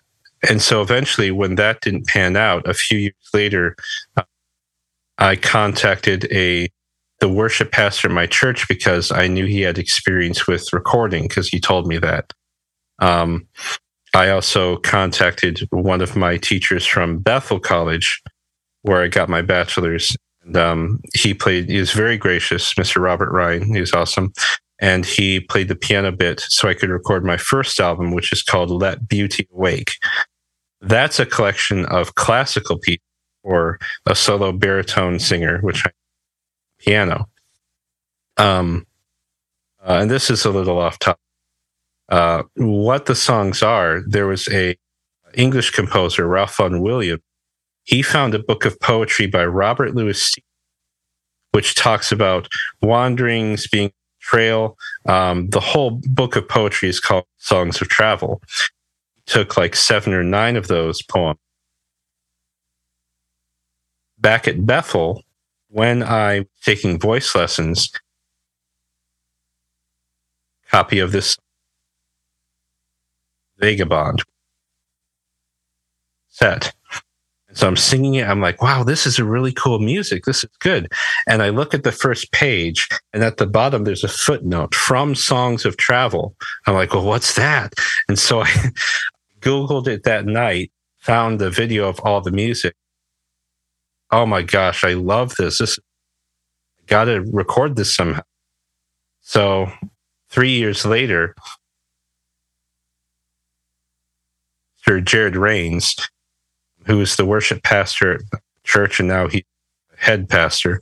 and 0.48 0.62
so 0.62 0.80
eventually, 0.82 1.30
when 1.30 1.56
that 1.56 1.80
didn't 1.80 2.06
pan 2.06 2.36
out, 2.36 2.68
a 2.68 2.74
few 2.74 2.98
years 2.98 3.14
later, 3.34 3.76
uh, 4.16 4.22
I 5.18 5.36
contacted 5.36 6.30
a 6.32 6.70
the 7.20 7.28
worship 7.28 7.72
pastor 7.72 8.08
at 8.08 8.14
my 8.14 8.26
church 8.26 8.68
because 8.68 9.10
I 9.10 9.26
knew 9.26 9.46
he 9.46 9.62
had 9.62 9.78
experience 9.78 10.46
with 10.46 10.72
recording 10.72 11.24
because 11.24 11.48
he 11.48 11.58
told 11.58 11.86
me 11.86 11.98
that. 11.98 12.32
Um, 12.98 13.48
I 14.14 14.30
also 14.30 14.76
contacted 14.78 15.66
one 15.70 16.00
of 16.00 16.16
my 16.16 16.36
teachers 16.36 16.86
from 16.86 17.18
Bethel 17.18 17.58
College, 17.58 18.22
where 18.82 19.02
I 19.02 19.08
got 19.08 19.28
my 19.28 19.42
bachelor's. 19.42 20.16
And 20.46 20.56
um, 20.56 21.00
he 21.14 21.34
played. 21.34 21.68
He 21.68 21.78
was 21.78 21.92
very 21.92 22.16
gracious, 22.16 22.74
Mr. 22.74 23.02
Robert 23.02 23.32
Ryan. 23.32 23.74
He 23.74 23.80
was 23.80 23.92
awesome, 23.92 24.32
and 24.78 25.04
he 25.04 25.40
played 25.40 25.68
the 25.68 25.74
piano 25.76 26.12
bit 26.12 26.40
so 26.40 26.68
I 26.68 26.74
could 26.74 26.90
record 26.90 27.24
my 27.24 27.36
first 27.36 27.80
album, 27.80 28.12
which 28.14 28.32
is 28.32 28.42
called 28.42 28.70
"Let 28.70 29.08
Beauty 29.08 29.48
Awake." 29.52 29.92
That's 30.80 31.18
a 31.18 31.26
collection 31.26 31.84
of 31.86 32.14
classical 32.14 32.78
pieces 32.78 33.02
or 33.42 33.78
a 34.06 34.14
solo 34.14 34.52
baritone 34.52 35.18
singer, 35.18 35.58
which 35.60 35.84
I 35.84 35.90
piano. 36.78 37.28
Um, 38.36 38.86
uh, 39.82 39.98
and 40.00 40.10
this 40.10 40.30
is 40.30 40.44
a 40.44 40.50
little 40.50 40.78
off 40.78 40.98
topic. 40.98 41.20
Uh, 42.08 42.42
what 42.56 43.06
the 43.06 43.14
songs 43.14 43.62
are, 43.62 44.02
there 44.06 44.26
was 44.26 44.48
a 44.48 44.76
English 45.34 45.70
composer, 45.70 46.26
Ralph 46.26 46.56
Vaughan 46.56 46.80
Williams. 46.80 47.22
He 47.86 48.02
found 48.02 48.34
a 48.34 48.40
book 48.40 48.64
of 48.64 48.78
poetry 48.80 49.26
by 49.26 49.46
Robert 49.46 49.94
Louis 49.94 50.20
Stevenson, 50.20 50.42
which 51.52 51.76
talks 51.76 52.10
about 52.10 52.48
wanderings, 52.82 53.68
being 53.68 53.92
trail. 54.20 54.76
Um, 55.08 55.48
the 55.50 55.60
whole 55.60 56.00
book 56.02 56.34
of 56.34 56.48
poetry 56.48 56.88
is 56.88 56.98
called 56.98 57.24
Songs 57.38 57.80
of 57.80 57.88
Travel. 57.88 58.42
He 59.14 59.22
took 59.26 59.56
like 59.56 59.76
seven 59.76 60.12
or 60.12 60.24
nine 60.24 60.56
of 60.56 60.66
those 60.66 61.00
poems. 61.00 61.38
Back 64.18 64.48
at 64.48 64.66
Bethel, 64.66 65.22
when 65.68 66.02
I 66.02 66.40
was 66.40 66.48
taking 66.64 66.98
voice 66.98 67.36
lessons, 67.36 67.90
copy 70.68 70.98
of 70.98 71.12
this 71.12 71.36
Vagabond 73.58 74.22
set. 76.28 76.75
So 77.56 77.66
I'm 77.66 77.76
singing 77.76 78.16
it. 78.16 78.28
I'm 78.28 78.42
like, 78.42 78.60
wow, 78.60 78.84
this 78.84 79.06
is 79.06 79.18
a 79.18 79.24
really 79.24 79.50
cool 79.50 79.78
music. 79.78 80.24
This 80.26 80.44
is 80.44 80.50
good. 80.60 80.92
And 81.26 81.42
I 81.42 81.48
look 81.48 81.72
at 81.72 81.84
the 81.84 81.92
first 81.92 82.30
page, 82.30 82.86
and 83.14 83.24
at 83.24 83.38
the 83.38 83.46
bottom, 83.46 83.84
there's 83.84 84.04
a 84.04 84.08
footnote 84.08 84.74
from 84.74 85.14
Songs 85.14 85.64
of 85.64 85.78
Travel. 85.78 86.36
I'm 86.66 86.74
like, 86.74 86.92
well, 86.92 87.06
what's 87.06 87.34
that? 87.36 87.72
And 88.08 88.18
so 88.18 88.40
I 88.44 88.50
Googled 89.40 89.88
it 89.88 90.02
that 90.02 90.26
night, 90.26 90.70
found 90.98 91.38
the 91.38 91.48
video 91.48 91.88
of 91.88 91.98
all 92.00 92.20
the 92.20 92.30
music. 92.30 92.74
Oh 94.10 94.26
my 94.26 94.42
gosh, 94.42 94.84
I 94.84 94.92
love 94.92 95.34
this. 95.36 95.58
This 95.58 95.78
got 96.86 97.04
to 97.04 97.22
record 97.32 97.76
this 97.76 97.94
somehow. 97.94 98.22
So 99.22 99.72
three 100.28 100.52
years 100.52 100.84
later, 100.84 101.34
Sir 104.84 105.00
Jared 105.00 105.36
Rains, 105.36 105.96
who 106.86 107.00
is 107.00 107.16
the 107.16 107.26
worship 107.26 107.62
pastor 107.62 108.14
at 108.14 108.40
church 108.64 108.98
and 109.00 109.08
now 109.08 109.28
he's 109.28 109.42
head 109.96 110.28
pastor, 110.28 110.80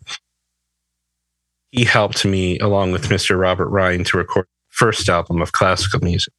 he 1.70 1.84
helped 1.84 2.24
me 2.24 2.58
along 2.58 2.92
with 2.92 3.08
Mr. 3.08 3.38
Robert 3.38 3.68
Ryan 3.68 4.04
to 4.04 4.18
record 4.18 4.46
first 4.68 5.08
album 5.08 5.40
of 5.40 5.52
classical 5.52 6.00
music. 6.00 6.32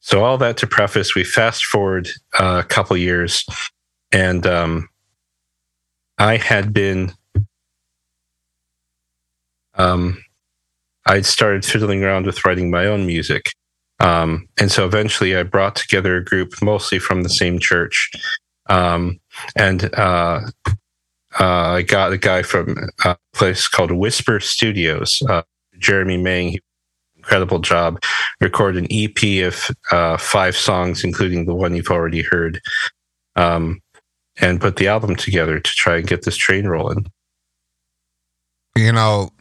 So 0.00 0.24
all 0.24 0.38
that 0.38 0.56
to 0.58 0.66
preface, 0.66 1.14
we 1.14 1.24
fast 1.24 1.64
forward 1.64 2.08
uh, 2.38 2.62
a 2.64 2.66
couple 2.66 2.96
years, 2.96 3.44
and 4.10 4.46
um, 4.46 4.88
I 6.18 6.36
had 6.38 6.72
been 6.72 7.12
um, 9.74 10.22
I'd 11.06 11.26
started 11.26 11.64
fiddling 11.64 12.04
around 12.04 12.26
with 12.26 12.44
writing 12.44 12.70
my 12.70 12.86
own 12.86 13.06
music. 13.06 13.50
Um, 14.00 14.48
and 14.58 14.70
so 14.70 14.86
eventually 14.86 15.36
I 15.36 15.42
brought 15.42 15.76
together 15.76 16.16
a 16.16 16.24
group 16.24 16.54
mostly 16.62 16.98
from 16.98 17.22
the 17.22 17.28
same 17.28 17.58
church. 17.58 18.10
Um, 18.70 19.20
and 19.56 19.92
uh, 19.94 20.40
uh, 21.38 21.44
I 21.44 21.82
got 21.82 22.12
a 22.12 22.18
guy 22.18 22.42
from 22.42 22.76
a 23.04 23.16
place 23.34 23.68
called 23.68 23.90
Whisper 23.92 24.40
Studios, 24.40 25.20
uh, 25.28 25.42
Jeremy 25.78 26.16
Mang. 26.16 26.56
Incredible 27.16 27.58
job. 27.58 28.02
Recorded 28.40 28.82
an 28.82 28.88
EP 28.90 29.44
of 29.46 29.70
uh, 29.90 30.16
five 30.16 30.56
songs, 30.56 31.04
including 31.04 31.44
the 31.44 31.54
one 31.54 31.76
you've 31.76 31.90
already 31.90 32.22
heard, 32.22 32.62
um, 33.36 33.82
and 34.40 34.58
put 34.58 34.76
the 34.76 34.88
album 34.88 35.16
together 35.16 35.60
to 35.60 35.70
try 35.72 35.98
and 35.98 36.06
get 36.06 36.24
this 36.24 36.38
train 36.38 36.66
rolling. 36.66 37.04
You 38.74 38.92
know, 38.92 39.32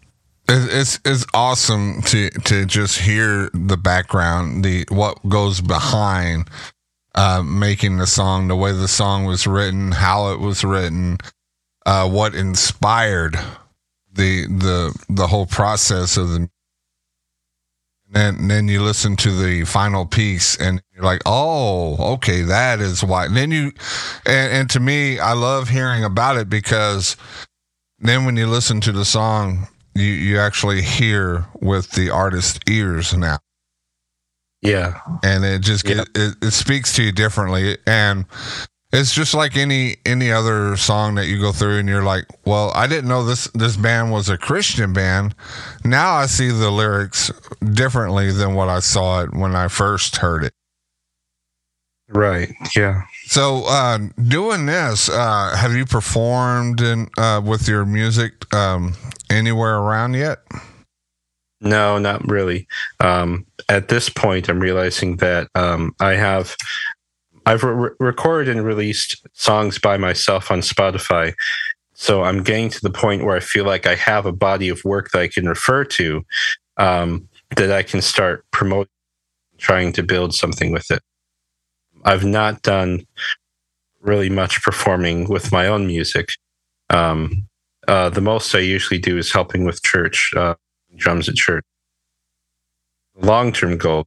it's 0.50 1.00
it's 1.06 1.26
awesome 1.34 2.02
to 2.08 2.30
to 2.30 2.66
just 2.66 3.00
hear 3.00 3.50
the 3.54 3.78
background, 3.78 4.66
the 4.66 4.86
what 4.90 5.18
goes 5.30 5.62
behind 5.62 6.50
uh, 7.16 7.44
making 7.44 7.98
the 7.98 8.08
song, 8.08 8.48
the 8.48 8.56
way 8.56 8.72
the 8.72 8.88
song 8.88 9.26
was 9.26 9.48
written, 9.48 9.92
how 9.92 10.32
it 10.32 10.40
was 10.40 10.64
written, 10.64 11.18
uh, 11.86 12.08
what 12.08 12.36
inspired 12.36 13.36
the 14.12 14.46
the 14.48 15.06
the 15.10 15.28
whole 15.28 15.46
process 15.46 16.18
of 16.18 16.30
the. 16.30 16.50
And 18.12 18.16
then, 18.16 18.36
and 18.38 18.52
then 18.52 18.68
you 18.68 18.82
listen 18.82 19.16
to 19.18 19.32
the 19.32 19.66
final 19.66 20.04
piece 20.04 20.58
and 20.60 20.82
you're 20.96 21.04
like, 21.04 21.22
oh, 21.28 22.14
okay, 22.14 22.42
that 22.42 22.80
is 22.80 23.04
why. 23.04 23.26
And 23.26 23.38
then 23.38 23.52
you, 23.52 23.72
and, 24.26 24.52
and 24.52 24.70
to 24.72 24.80
me, 24.80 25.20
I 25.20 25.34
love 25.34 25.70
hearing 25.70 26.04
about 26.04 26.36
it 26.38 26.50
because 26.50 27.16
then 28.00 28.26
when 28.26 28.36
you 28.36 28.48
listen 28.48 28.82
to 28.82 28.92
the 28.92 29.06
song, 29.06 29.68
you 29.94 30.06
you 30.06 30.40
actually 30.40 30.82
hear 30.82 31.46
with 31.62 31.92
the 31.92 32.10
artist's 32.10 32.60
ears 32.68 33.14
now. 33.14 33.38
Yeah, 34.62 35.00
and 35.24 35.46
it 35.46 35.62
just 35.62 35.86
get, 35.86 36.10
it, 36.16 36.36
it 36.42 36.52
speaks 36.52 36.94
to 36.96 37.04
you 37.04 37.12
differently, 37.12 37.78
and 37.86 38.26
it's 38.92 39.14
just 39.14 39.34
like 39.34 39.56
any 39.56 39.98
any 40.06 40.32
other 40.32 40.76
song 40.76 41.16
that 41.16 41.28
you 41.28 41.40
go 41.40 41.52
through, 41.52 41.78
and 41.78 41.88
you're 41.88 42.04
like, 42.04 42.26
well, 42.46 42.72
I 42.76 42.88
didn't 42.88 43.08
know 43.08 43.24
this 43.24 43.46
this 43.54 43.78
band 43.78 44.12
was 44.12 44.28
a 44.30 44.38
Christian 44.38 44.94
band. 44.94 45.36
Now 45.86 46.14
I 46.14 46.26
see 46.26 46.50
the 46.50 46.72
lyrics 46.72 47.32
differently 47.74 48.32
than 48.32 48.56
what 48.56 48.68
I 48.68 48.80
saw 48.80 49.22
it 49.22 49.34
when 49.34 49.56
I 49.56 49.68
first 49.68 50.18
heard 50.18 50.44
it. 50.44 50.54
Right. 52.10 52.52
Yeah. 52.76 53.04
So, 53.26 53.66
uh, 53.68 54.00
doing 54.28 54.66
this, 54.66 55.10
uh, 55.10 55.56
have 55.56 55.74
you 55.74 55.86
performed 55.86 56.82
in, 56.82 57.08
uh, 57.20 57.42
with 57.46 57.68
your 57.68 57.86
music 57.86 58.52
um, 58.54 58.96
anywhere 59.30 59.78
around 59.78 60.16
yet? 60.16 60.40
No, 61.62 61.98
not 61.98 62.28
really. 62.30 62.68
Um, 63.00 63.46
at 63.68 63.90
this 63.90 64.10
point, 64.10 64.48
I'm 64.50 64.60
realizing 64.60 65.18
that 65.18 65.50
um, 65.56 65.94
I 66.00 66.14
have 66.14 66.56
I've 67.46 67.64
re- 67.64 67.92
recorded 68.00 68.56
and 68.56 68.66
released 68.66 69.26
songs 69.34 69.80
by 69.80 69.98
myself 69.98 70.52
on 70.52 70.62
Spotify. 70.62 71.34
So 71.94 72.24
I'm 72.24 72.44
getting 72.44 72.70
to 72.70 72.82
the 72.82 72.90
point 72.90 73.26
where 73.26 73.36
I 73.36 73.42
feel 73.42 73.66
like 73.66 73.86
I 73.86 73.96
have 73.96 74.26
a 74.26 74.32
body 74.32 74.70
of 74.70 74.84
work 74.86 75.12
that 75.12 75.22
I 75.22 75.28
can 75.28 75.48
refer 75.48 75.84
to 75.84 76.24
um, 76.78 77.28
that 77.56 77.72
I 77.72 77.84
can 77.84 78.02
start 78.02 78.46
promoting, 78.52 78.92
trying 79.58 79.92
to 79.94 80.04
build 80.04 80.34
something 80.34 80.72
with 80.72 80.90
it. 80.92 81.02
I've 82.06 82.24
not 82.26 82.62
done 82.62 83.06
really 84.02 84.30
much 84.30 84.64
performing 84.64 85.28
with 85.28 85.52
my 85.52 85.68
own 85.68 85.88
music. 85.88 86.30
Um, 86.90 87.48
uh, 87.88 88.10
the 88.10 88.22
most 88.22 88.56
I 88.56 88.60
usually 88.60 89.00
do 89.00 89.18
is 89.18 89.34
helping 89.34 89.66
with 89.66 89.84
church, 89.84 90.32
uh, 90.38 90.56
drums 91.00 91.30
at 91.30 91.36
church. 91.36 91.64
Long 93.16 93.52
term 93.52 93.78
goal, 93.78 94.06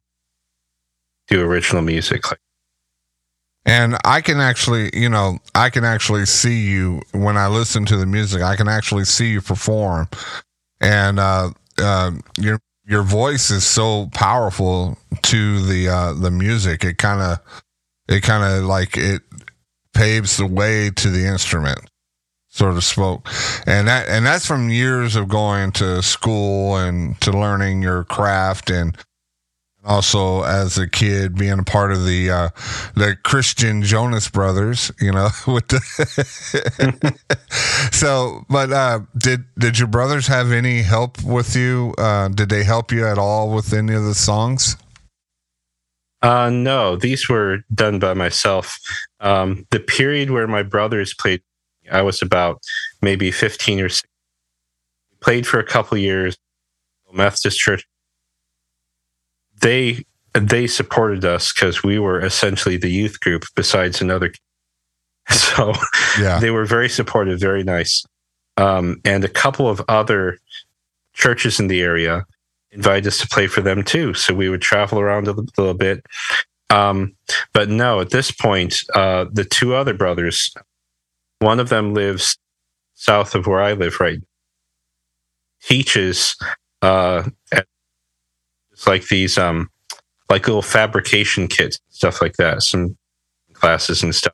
do 1.28 1.42
original 1.42 1.82
music. 1.82 2.22
And 3.64 3.96
I 4.04 4.20
can 4.20 4.40
actually, 4.40 4.90
you 4.92 5.08
know, 5.08 5.38
I 5.54 5.70
can 5.70 5.84
actually 5.84 6.26
see 6.26 6.60
you 6.60 7.02
when 7.12 7.36
I 7.36 7.46
listen 7.48 7.84
to 7.86 7.96
the 7.96 8.06
music. 8.06 8.42
I 8.42 8.56
can 8.56 8.68
actually 8.68 9.04
see 9.04 9.30
you 9.30 9.40
perform, 9.40 10.08
and 10.80 11.20
uh, 11.20 11.50
uh, 11.78 12.12
your 12.38 12.60
your 12.84 13.02
voice 13.02 13.50
is 13.50 13.64
so 13.64 14.08
powerful 14.14 14.98
to 15.22 15.62
the 15.64 15.88
uh, 15.88 16.12
the 16.14 16.30
music. 16.30 16.84
It 16.84 16.98
kind 16.98 17.20
of 17.20 17.38
it 18.08 18.22
kind 18.22 18.42
of 18.42 18.64
like 18.64 18.96
it 18.96 19.22
paves 19.94 20.38
the 20.38 20.46
way 20.46 20.90
to 20.90 21.10
the 21.10 21.26
instrument 21.26 21.78
sort 22.52 22.76
of 22.76 22.84
spoke. 22.84 23.28
And 23.66 23.88
that 23.88 24.08
and 24.08 24.24
that's 24.26 24.46
from 24.46 24.68
years 24.68 25.16
of 25.16 25.28
going 25.28 25.72
to 25.72 26.02
school 26.02 26.76
and 26.76 27.18
to 27.22 27.32
learning 27.32 27.82
your 27.82 28.04
craft 28.04 28.70
and 28.70 28.96
also 29.84 30.42
as 30.42 30.78
a 30.78 30.86
kid 30.86 31.34
being 31.34 31.58
a 31.58 31.64
part 31.64 31.90
of 31.90 32.04
the 32.06 32.30
uh 32.30 32.48
the 32.94 33.16
christian 33.24 33.82
jonas 33.82 34.28
brothers 34.28 34.92
you 35.00 35.10
know 35.10 35.28
with 35.48 35.66
the 35.66 37.18
so 37.90 38.44
but 38.48 38.70
uh 38.72 39.00
did 39.18 39.44
did 39.58 39.76
your 39.80 39.88
brothers 39.88 40.28
have 40.28 40.52
any 40.52 40.82
help 40.82 41.20
with 41.24 41.56
you? 41.56 41.92
Uh 41.98 42.28
did 42.28 42.48
they 42.48 42.62
help 42.62 42.92
you 42.92 43.04
at 43.04 43.18
all 43.18 43.52
with 43.52 43.72
any 43.72 43.92
of 43.92 44.04
the 44.04 44.14
songs? 44.14 44.76
Uh, 46.22 46.48
no, 46.50 46.94
these 46.94 47.28
were 47.28 47.64
done 47.74 47.98
by 47.98 48.14
myself. 48.14 48.78
Um, 49.18 49.66
the 49.72 49.80
period 49.80 50.30
where 50.30 50.46
my 50.46 50.62
brothers 50.62 51.14
played, 51.14 51.42
I 51.92 52.02
was 52.02 52.22
about 52.22 52.62
maybe 53.00 53.30
15 53.30 53.80
or 53.80 53.88
16. 53.88 54.08
Played 55.20 55.46
for 55.46 55.60
a 55.60 55.64
couple 55.64 55.96
years, 55.98 56.36
Methodist 57.12 57.58
Church. 57.58 57.86
They 59.60 60.04
they 60.34 60.66
supported 60.66 61.24
us 61.24 61.52
because 61.52 61.82
we 61.82 61.98
were 61.98 62.18
essentially 62.20 62.76
the 62.76 62.90
youth 62.90 63.20
group 63.20 63.44
besides 63.54 64.00
another. 64.00 64.32
So 65.28 65.72
yeah 66.18 66.40
they 66.40 66.50
were 66.50 66.64
very 66.64 66.88
supportive, 66.88 67.38
very 67.38 67.62
nice. 67.62 68.04
Um, 68.56 69.00
and 69.04 69.24
a 69.24 69.28
couple 69.28 69.68
of 69.68 69.80
other 69.88 70.38
churches 71.12 71.60
in 71.60 71.68
the 71.68 71.80
area 71.80 72.26
invited 72.72 73.06
us 73.06 73.18
to 73.18 73.28
play 73.28 73.46
for 73.46 73.60
them 73.60 73.84
too. 73.84 74.14
So 74.14 74.34
we 74.34 74.48
would 74.48 74.62
travel 74.62 74.98
around 74.98 75.28
a 75.28 75.32
little 75.32 75.74
bit. 75.74 76.04
Um, 76.70 77.14
but 77.52 77.68
no, 77.68 78.00
at 78.00 78.10
this 78.10 78.30
point, 78.30 78.82
uh, 78.94 79.26
the 79.30 79.44
two 79.44 79.74
other 79.74 79.94
brothers, 79.94 80.52
one 81.42 81.60
of 81.60 81.68
them 81.68 81.92
lives 81.94 82.38
south 82.94 83.34
of 83.34 83.46
where 83.46 83.60
I 83.60 83.72
live 83.72 84.00
right 84.00 84.18
now, 84.18 84.26
teaches 85.62 86.36
uh, 86.80 87.28
at 87.52 87.66
it's 88.70 88.86
like 88.86 89.08
these 89.08 89.36
um, 89.36 89.68
like 90.30 90.46
little 90.46 90.62
fabrication 90.62 91.46
kits, 91.46 91.78
stuff 91.90 92.22
like 92.22 92.36
that, 92.36 92.62
some 92.62 92.96
classes 93.52 94.02
and 94.02 94.14
stuff. 94.14 94.32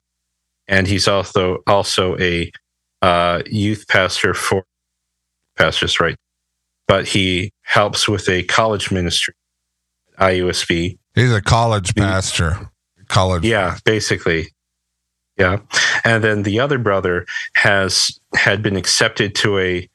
And 0.69 0.87
he's 0.87 1.09
also 1.09 1.59
also 1.67 2.17
a 2.19 2.51
uh, 3.03 3.43
youth 3.47 3.87
pastor 3.89 4.35
for 4.35 4.65
pastors, 5.57 5.99
right? 5.99 6.17
But 6.87 7.09
he 7.09 7.53
helps 7.63 8.09
with 8.09 8.29
a 8.29 8.45
college 8.45 8.91
ministry 8.91 9.35
IUSB. 10.19 10.99
he's 11.15 11.33
a 11.33 11.43
college 11.43 11.95
pastor 11.95 12.71
college 13.09 13.45
Yeah, 13.45 13.79
basically. 13.85 14.49
Yeah. 15.39 15.59
And 16.05 16.25
then 16.25 16.43
the 16.43 16.59
other 16.59 16.79
brother 16.79 17.27
has 17.55 18.19
had 18.35 18.63
been 18.63 18.77
accepted 18.77 19.35
to 19.37 19.59
a 19.59 19.89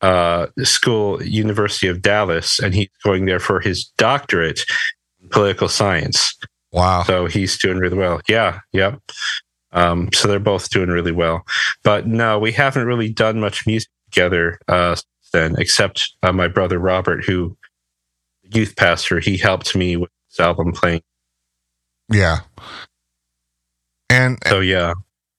uh, 0.00 0.46
school, 0.62 1.22
University 1.22 1.88
of 1.88 2.02
Dallas, 2.02 2.58
and 2.58 2.74
he's 2.74 2.88
going 3.04 3.24
there 3.26 3.40
for 3.40 3.60
his 3.60 3.84
doctorate 3.96 4.60
in 5.20 5.28
political 5.28 5.68
science. 5.68 6.36
wow 6.72 7.02
So 7.04 7.26
he's 7.26 7.58
doing 7.58 7.78
really 7.78 7.96
well. 7.96 8.20
Yeah, 8.28 8.60
yeah. 8.72 8.96
Um, 9.72 10.08
so 10.12 10.28
they're 10.28 10.38
both 10.38 10.70
doing 10.70 10.88
really 10.88 11.12
well. 11.12 11.44
But 11.84 12.06
no, 12.06 12.38
we 12.38 12.52
haven't 12.52 12.86
really 12.86 13.12
done 13.12 13.40
much 13.40 13.66
music 13.66 13.90
together 14.10 14.58
uh, 14.68 14.94
since 14.94 15.30
then, 15.32 15.56
except 15.58 16.12
uh, 16.22 16.32
my 16.32 16.48
brother 16.48 16.78
Robert, 16.78 17.24
who 17.24 17.56
youth 18.42 18.76
pastor, 18.76 19.20
he 19.20 19.36
helped 19.36 19.76
me 19.76 19.96
with 19.96 20.10
this 20.30 20.40
album 20.40 20.72
playing. 20.72 21.02
yeah 22.10 22.38
and 24.18 24.38
So 24.46 24.60
yeah, 24.60 24.94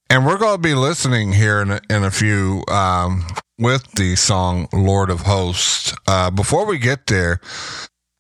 And 0.10 0.26
we're 0.26 0.38
going 0.38 0.56
to 0.56 0.62
be 0.62 0.74
listening 0.76 1.34
here 1.34 1.62
in 1.62 1.72
a, 1.72 1.82
in 1.90 2.04
a 2.04 2.12
few 2.12 2.64
um, 2.70 3.26
with 3.58 3.92
the 3.92 4.16
song 4.16 4.68
Lord 4.74 5.10
of 5.10 5.22
Hosts. 5.22 5.94
Uh, 6.08 6.32
before 6.32 6.66
we 6.66 6.78
get 6.78 7.08
there, 7.08 7.42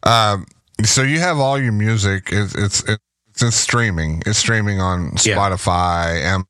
um, 0.03 0.45
so 0.83 1.01
you 1.01 1.19
have 1.19 1.39
all 1.39 1.57
your 1.59 1.71
music. 1.71 2.29
It's, 2.31 2.55
it's, 2.55 2.83
it's 2.87 3.41
in 3.41 3.51
streaming. 3.51 4.21
It's 4.25 4.37
streaming 4.39 4.79
on 4.81 5.13
Yeah. 5.23 5.35
Spotify 5.37 6.21
and 6.23 6.43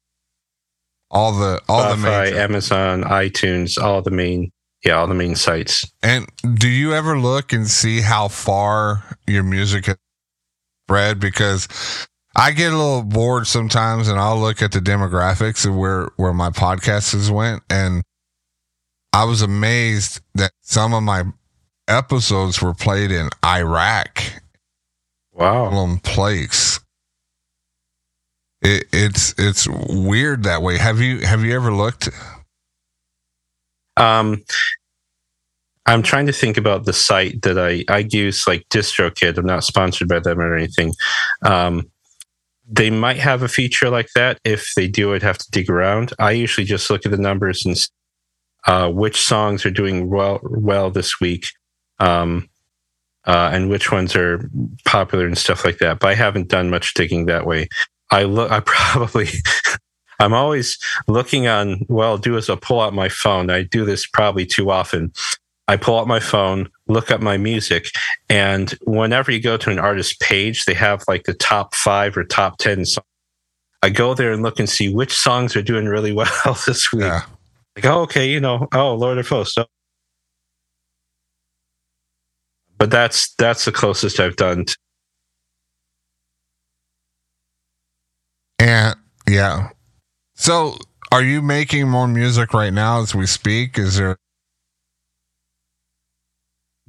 all 1.11 1.31
the 1.33 1.61
all 1.67 1.89
the 1.89 1.97
major. 1.97 2.37
Amazon, 2.37 3.03
iTunes, 3.03 3.81
all 3.81 4.01
the 4.01 4.11
main, 4.11 4.51
yeah, 4.85 4.93
all 4.93 5.07
the 5.07 5.15
main 5.15 5.35
sites. 5.35 5.83
And 6.03 6.27
do 6.55 6.67
you 6.67 6.93
ever 6.93 7.17
look 7.19 7.53
and 7.53 7.67
see 7.67 8.01
how 8.01 8.27
far 8.27 9.03
your 9.27 9.43
music 9.43 9.85
has 9.87 9.97
spread? 10.85 11.19
Because 11.19 11.67
I 12.39 12.51
get 12.51 12.71
a 12.71 12.77
little 12.77 13.03
bored 13.03 13.47
sometimes, 13.47 14.07
and 14.07 14.17
I'll 14.17 14.39
look 14.39 14.61
at 14.61 14.71
the 14.71 14.79
demographics 14.79 15.65
of 15.65 15.75
where 15.75 16.09
where 16.15 16.33
my 16.33 16.49
podcasts 16.51 17.11
has 17.11 17.29
went, 17.29 17.63
and 17.69 18.01
I 19.11 19.25
was 19.25 19.41
amazed 19.41 20.21
that 20.35 20.53
some 20.61 20.93
of 20.93 21.03
my 21.03 21.23
episodes 21.89 22.61
were 22.61 22.73
played 22.73 23.11
in 23.11 23.27
Iraq, 23.45 24.23
Wow. 25.33 25.97
Place. 26.03 26.79
It, 28.61 28.85
it's 28.93 29.35
it's 29.37 29.67
weird 29.67 30.43
that 30.43 30.61
way. 30.61 30.77
Have 30.77 31.01
you 31.01 31.19
have 31.19 31.43
you 31.43 31.53
ever 31.53 31.73
looked? 31.73 32.09
Um, 33.97 34.43
I'm 35.85 36.03
trying 36.03 36.27
to 36.27 36.33
think 36.33 36.57
about 36.57 36.85
the 36.85 36.93
site 36.93 37.41
that 37.41 37.59
I 37.59 37.83
I 37.93 38.07
use, 38.09 38.47
like 38.47 38.67
DistroKid. 38.69 39.37
I'm 39.37 39.45
not 39.45 39.65
sponsored 39.65 40.07
by 40.07 40.19
them 40.19 40.39
or 40.39 40.55
anything. 40.55 40.93
Um, 41.41 41.89
they 42.69 42.89
might 42.89 43.17
have 43.17 43.41
a 43.41 43.47
feature 43.47 43.89
like 43.89 44.09
that. 44.15 44.39
If 44.43 44.73
they 44.75 44.87
do, 44.87 45.13
I'd 45.13 45.23
have 45.23 45.37
to 45.39 45.51
dig 45.51 45.69
around. 45.69 46.13
I 46.19 46.31
usually 46.31 46.65
just 46.65 46.89
look 46.89 47.05
at 47.05 47.11
the 47.11 47.17
numbers 47.17 47.65
and 47.65 47.75
uh, 48.67 48.89
which 48.89 49.21
songs 49.21 49.65
are 49.65 49.71
doing 49.71 50.09
well 50.09 50.39
well 50.43 50.91
this 50.91 51.19
week, 51.19 51.47
um, 51.99 52.49
uh, 53.25 53.49
and 53.51 53.69
which 53.69 53.91
ones 53.91 54.15
are 54.15 54.49
popular 54.85 55.25
and 55.25 55.37
stuff 55.37 55.65
like 55.65 55.79
that. 55.79 55.99
But 55.99 56.09
I 56.09 56.13
haven't 56.13 56.49
done 56.49 56.69
much 56.69 56.93
digging 56.93 57.25
that 57.25 57.45
way. 57.45 57.69
I 58.11 58.23
look. 58.23 58.51
I 58.51 58.59
probably. 58.65 59.27
I'm 60.21 60.33
always 60.33 60.77
looking 61.07 61.47
on. 61.47 61.85
Well, 61.87 62.17
do 62.17 62.37
is 62.37 62.49
I'll 62.49 62.57
pull 62.57 62.81
out 62.81 62.93
my 62.93 63.09
phone. 63.09 63.49
I 63.49 63.63
do 63.63 63.85
this 63.85 64.05
probably 64.05 64.45
too 64.45 64.69
often. 64.69 65.13
I 65.69 65.77
pull 65.77 65.99
out 65.99 66.07
my 66.07 66.19
phone, 66.19 66.67
look 66.89 67.11
up 67.11 67.21
my 67.21 67.37
music, 67.37 67.87
and 68.29 68.71
whenever 68.85 69.31
you 69.31 69.39
go 69.39 69.55
to 69.57 69.69
an 69.69 69.79
artist's 69.79 70.15
page, 70.19 70.65
they 70.65 70.73
have 70.73 71.03
like 71.07 71.23
the 71.23 71.33
top 71.33 71.75
five 71.75 72.17
or 72.17 72.23
top 72.23 72.57
ten 72.57 72.85
songs. 72.85 73.05
I 73.81 73.89
go 73.89 74.13
there 74.13 74.33
and 74.33 74.43
look 74.43 74.59
and 74.59 74.69
see 74.69 74.93
which 74.93 75.13
songs 75.13 75.55
are 75.55 75.61
doing 75.61 75.85
really 75.85 76.11
well 76.13 76.57
this 76.65 76.91
week. 76.91 77.03
Yeah. 77.03 77.21
Like, 77.75 77.85
oh, 77.85 78.01
okay, 78.01 78.29
you 78.29 78.41
know, 78.41 78.67
oh, 78.73 78.95
Lord 78.95 79.17
of 79.17 79.27
Hosts. 79.29 79.57
Oh. 79.57 79.65
But 82.77 82.91
that's 82.91 83.33
that's 83.35 83.65
the 83.65 83.71
closest 83.71 84.19
I've 84.19 84.35
done. 84.35 84.65
To, 84.65 84.77
And 88.59 88.95
yeah. 89.27 89.69
So 90.35 90.77
are 91.11 91.23
you 91.23 91.41
making 91.41 91.89
more 91.89 92.07
music 92.07 92.53
right 92.53 92.73
now 92.73 93.01
as 93.01 93.15
we 93.15 93.25
speak? 93.25 93.77
Is 93.77 93.97
there 93.97 94.17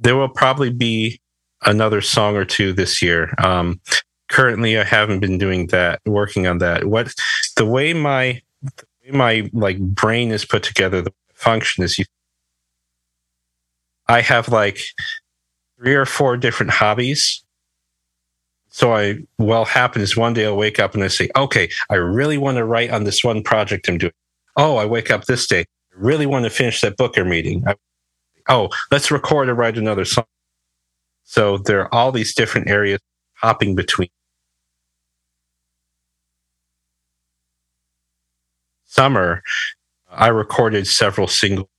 there 0.01 0.15
will 0.15 0.29
probably 0.29 0.71
be 0.71 1.21
another 1.65 2.01
song 2.01 2.35
or 2.35 2.45
two 2.45 2.73
this 2.73 3.01
year. 3.01 3.33
Um, 3.37 3.79
currently, 4.29 4.77
I 4.77 4.83
haven't 4.83 5.19
been 5.19 5.37
doing 5.37 5.67
that, 5.67 6.01
working 6.05 6.47
on 6.47 6.57
that. 6.57 6.85
What 6.85 7.13
the 7.55 7.65
way 7.65 7.93
my 7.93 8.41
the 8.61 8.85
way 9.05 9.11
my 9.11 9.49
like 9.53 9.79
brain 9.79 10.31
is 10.31 10.43
put 10.43 10.63
together, 10.63 11.01
the 11.01 11.13
function 11.33 11.83
is 11.83 11.97
you. 11.97 12.05
I 14.07 14.21
have 14.21 14.49
like 14.49 14.79
three 15.77 15.95
or 15.95 16.05
four 16.05 16.35
different 16.35 16.71
hobbies. 16.71 17.43
So 18.73 18.93
I, 18.93 19.17
well, 19.37 19.65
happens 19.65 20.15
one 20.15 20.33
day 20.33 20.45
I'll 20.45 20.55
wake 20.55 20.79
up 20.79 20.93
and 20.93 21.03
I 21.03 21.09
say, 21.09 21.29
okay, 21.35 21.69
I 21.89 21.95
really 21.95 22.37
want 22.37 22.57
to 22.57 22.63
write 22.63 22.89
on 22.89 23.03
this 23.03 23.21
one 23.23 23.43
project 23.43 23.89
I'm 23.89 23.97
doing. 23.97 24.13
Oh, 24.55 24.77
I 24.77 24.85
wake 24.85 25.11
up 25.11 25.25
this 25.25 25.45
day. 25.45 25.61
I 25.61 25.95
really 25.95 26.25
want 26.25 26.45
to 26.45 26.49
finish 26.49 26.79
that 26.81 26.95
book 26.95 27.17
I'm 27.17 27.27
reading. 27.27 27.63
I 27.67 27.75
oh, 28.51 28.69
let's 28.91 29.09
record 29.09 29.47
and 29.49 29.57
write 29.57 29.77
another 29.77 30.05
song. 30.05 30.25
So 31.23 31.57
there 31.57 31.81
are 31.81 31.93
all 31.93 32.11
these 32.11 32.35
different 32.35 32.69
areas 32.69 32.99
hopping 33.35 33.75
between. 33.75 34.09
Summer, 38.85 39.41
I 40.09 40.27
recorded 40.27 40.85
several 40.85 41.27
singles. 41.27 41.69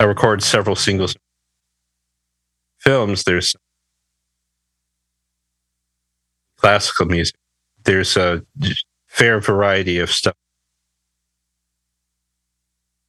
I 0.00 0.04
recorded 0.04 0.42
several 0.42 0.74
singles. 0.74 1.16
Films, 2.80 3.22
there's 3.22 3.54
classical 6.58 7.06
music. 7.06 7.36
There's 7.84 8.16
a 8.16 8.42
fair 9.06 9.38
variety 9.40 10.00
of 10.00 10.10
stuff. 10.10 10.34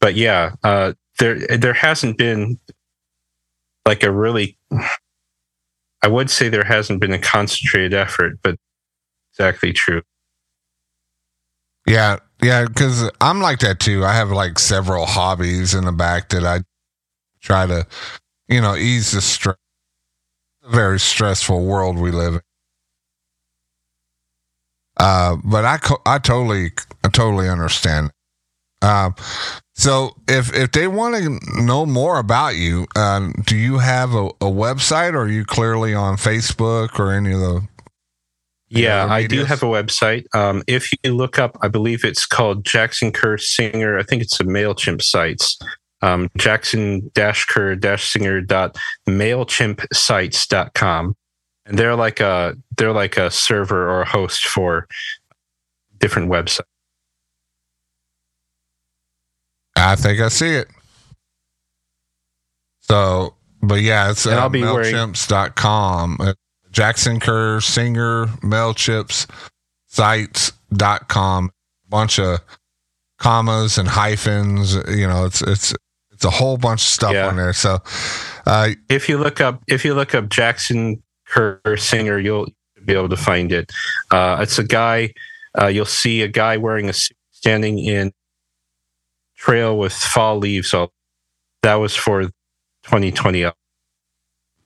But 0.05 0.13
yeah, 0.13 0.53
uh, 0.63 0.93
there 1.17 1.39
there 1.57 1.73
hasn't 1.73 2.19
been 2.19 2.59
like 3.87 4.03
a 4.03 4.11
really 4.11 4.55
I 6.03 6.07
would 6.07 6.29
say 6.29 6.47
there 6.47 6.63
hasn't 6.63 7.01
been 7.01 7.11
a 7.11 7.17
concentrated 7.17 7.95
effort, 7.95 8.37
but 8.43 8.55
exactly 9.33 9.73
true. 9.73 10.03
Yeah, 11.87 12.17
yeah, 12.39 12.65
because 12.67 13.09
I'm 13.19 13.41
like 13.41 13.57
that 13.61 13.79
too. 13.79 14.05
I 14.05 14.13
have 14.13 14.29
like 14.29 14.59
several 14.59 15.07
hobbies 15.07 15.73
in 15.73 15.85
the 15.85 15.91
back 15.91 16.29
that 16.29 16.45
I 16.45 16.59
try 17.41 17.65
to, 17.65 17.87
you 18.47 18.61
know, 18.61 18.75
ease 18.75 19.09
the 19.09 19.21
stress. 19.21 19.57
Very 20.69 20.99
stressful 20.99 21.65
world 21.65 21.97
we 21.97 22.11
live 22.11 22.35
in. 22.35 22.41
Uh, 24.97 25.37
but 25.43 25.65
I, 25.65 25.79
co- 25.79 26.01
I 26.05 26.19
totally, 26.19 26.73
I 27.03 27.09
totally 27.09 27.49
understand. 27.49 28.11
Uh, 28.83 29.09
so 29.75 30.15
if 30.27 30.55
if 30.55 30.71
they 30.71 30.87
want 30.87 31.15
to 31.15 31.61
know 31.61 31.85
more 31.85 32.17
about 32.17 32.55
you, 32.55 32.87
uh, 32.95 33.29
do 33.45 33.57
you 33.57 33.79
have 33.79 34.13
a, 34.13 34.27
a 34.27 34.49
website 34.49 35.13
or 35.13 35.23
are 35.23 35.27
you 35.27 35.43
clearly 35.43 35.93
on 35.93 36.15
Facebook 36.15 36.97
or 36.97 37.11
any 37.11 37.33
of 37.33 37.39
the 37.39 37.67
Yeah, 38.69 39.05
I 39.05 39.27
do 39.27 39.43
have 39.43 39.63
a 39.63 39.67
website. 39.67 40.33
Um, 40.33 40.63
if 40.65 40.91
you 40.91 41.13
look 41.13 41.37
up, 41.37 41.57
I 41.61 41.67
believe 41.67 42.05
it's 42.05 42.25
called 42.25 42.63
Jackson 42.63 43.11
Kerr 43.11 43.37
Singer. 43.37 43.99
I 43.99 44.03
think 44.03 44.21
it's 44.21 44.39
a 44.39 44.45
MailChimp 44.45 45.01
sites. 45.01 45.59
Um, 46.01 46.29
Jackson 46.37 47.11
Kerr 47.13 47.75
Singer 47.97 48.41
dot 48.41 48.77
MailChimp 49.09 49.85
And 51.65 51.77
they're 51.77 51.95
like 51.95 52.21
a 52.21 52.55
they're 52.77 52.93
like 52.93 53.17
a 53.17 53.29
server 53.29 53.89
or 53.89 54.03
a 54.03 54.07
host 54.07 54.45
for 54.45 54.87
different 55.99 56.29
websites. 56.29 56.61
I 59.85 59.95
think 59.95 60.19
I 60.19 60.29
see 60.29 60.55
it. 60.55 60.67
So, 62.81 63.35
but 63.61 63.81
yeah, 63.81 64.11
it's 64.11 64.25
And 64.25 64.35
uh, 64.39 64.49
wearing- 64.51 64.93
MailChimps.com. 64.95 66.33
Jackson 66.71 67.19
Kerr 67.21 67.61
Singer, 67.61 68.25
MailChimps, 68.43 69.27
sites.com. 69.87 71.51
Bunch 71.87 72.19
of 72.19 72.39
commas 73.17 73.77
and 73.77 73.87
hyphens. 73.87 74.75
You 74.89 75.07
know, 75.07 75.25
it's, 75.25 75.41
it's, 75.41 75.73
it's 76.11 76.25
a 76.25 76.29
whole 76.29 76.57
bunch 76.57 76.81
of 76.81 76.87
stuff 76.87 77.13
Yeah. 77.13 77.27
on 77.27 77.37
there. 77.37 77.53
So, 77.53 77.77
uh, 78.45 78.69
if 78.89 79.07
you 79.07 79.17
look 79.17 79.39
up 79.39 79.61
if 79.67 79.85
you 79.85 79.93
look 79.93 80.13
up 80.15 80.29
Jackson 80.29 81.01
Kerr 81.27 81.61
singer, 81.77 82.19
you'll 82.19 82.47
be 82.83 82.93
able 82.93 83.09
to 83.09 83.17
find 83.17 83.51
it. 83.51 83.71
Uh, 84.11 84.37
it's 84.41 84.59
a 84.59 84.63
guy. 84.63 85.13
Uh, 85.59 85.67
you'll 85.67 85.85
see 85.85 86.21
a 86.23 86.27
guy 86.27 86.57
wearing 86.57 86.89
a 86.89 86.93
suit 86.93 87.15
standing 87.31 87.79
in 87.79 88.11
trail 89.35 89.77
with 89.77 89.93
fall 89.93 90.37
leaves. 90.37 90.73
All 90.73 90.91
that 91.63 91.75
was 91.75 91.95
for 91.95 92.23
2020. 92.83 93.43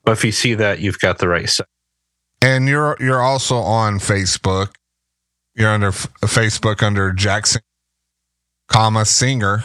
But 0.04 0.12
if 0.12 0.24
you 0.26 0.32
see 0.32 0.54
that, 0.56 0.80
you've 0.80 1.00
got 1.00 1.20
the 1.20 1.28
right 1.28 1.50
site. 1.50 1.68
and 2.42 2.68
you're, 2.68 2.98
you're 3.00 3.22
also 3.22 3.58
on 3.58 4.00
Facebook. 4.00 4.70
You're 5.56 5.70
under 5.70 5.88
F- 5.90 6.08
Facebook 6.22 6.82
under 6.82 7.12
Jackson, 7.12 7.62
comma 8.68 9.06
singer. 9.06 9.64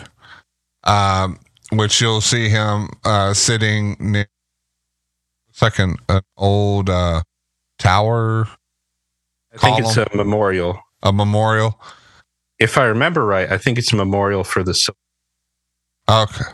Um, 0.85 1.39
which 1.73 2.01
you'll 2.01 2.21
see 2.21 2.49
him 2.49 2.89
uh, 3.05 3.33
sitting 3.33 3.97
near 3.99 4.27
it's 5.49 5.63
like 5.63 5.79
an, 5.79 5.97
an 6.09 6.23
old 6.37 6.91
uh, 6.91 7.23
tower, 7.79 8.49
I 9.55 9.59
think 9.59 9.79
it's 9.79 9.97
a 9.97 10.09
memorial. 10.15 10.81
a 11.03 11.13
memorial. 11.13 11.81
If 12.59 12.79
I 12.79 12.85
remember 12.85 13.25
right, 13.27 13.51
I 13.51 13.59
think 13.59 13.79
it's 13.79 13.93
a 13.93 13.97
memorial 13.97 14.45
for 14.45 14.63
the. 14.63 14.75
Okay. 16.09 16.45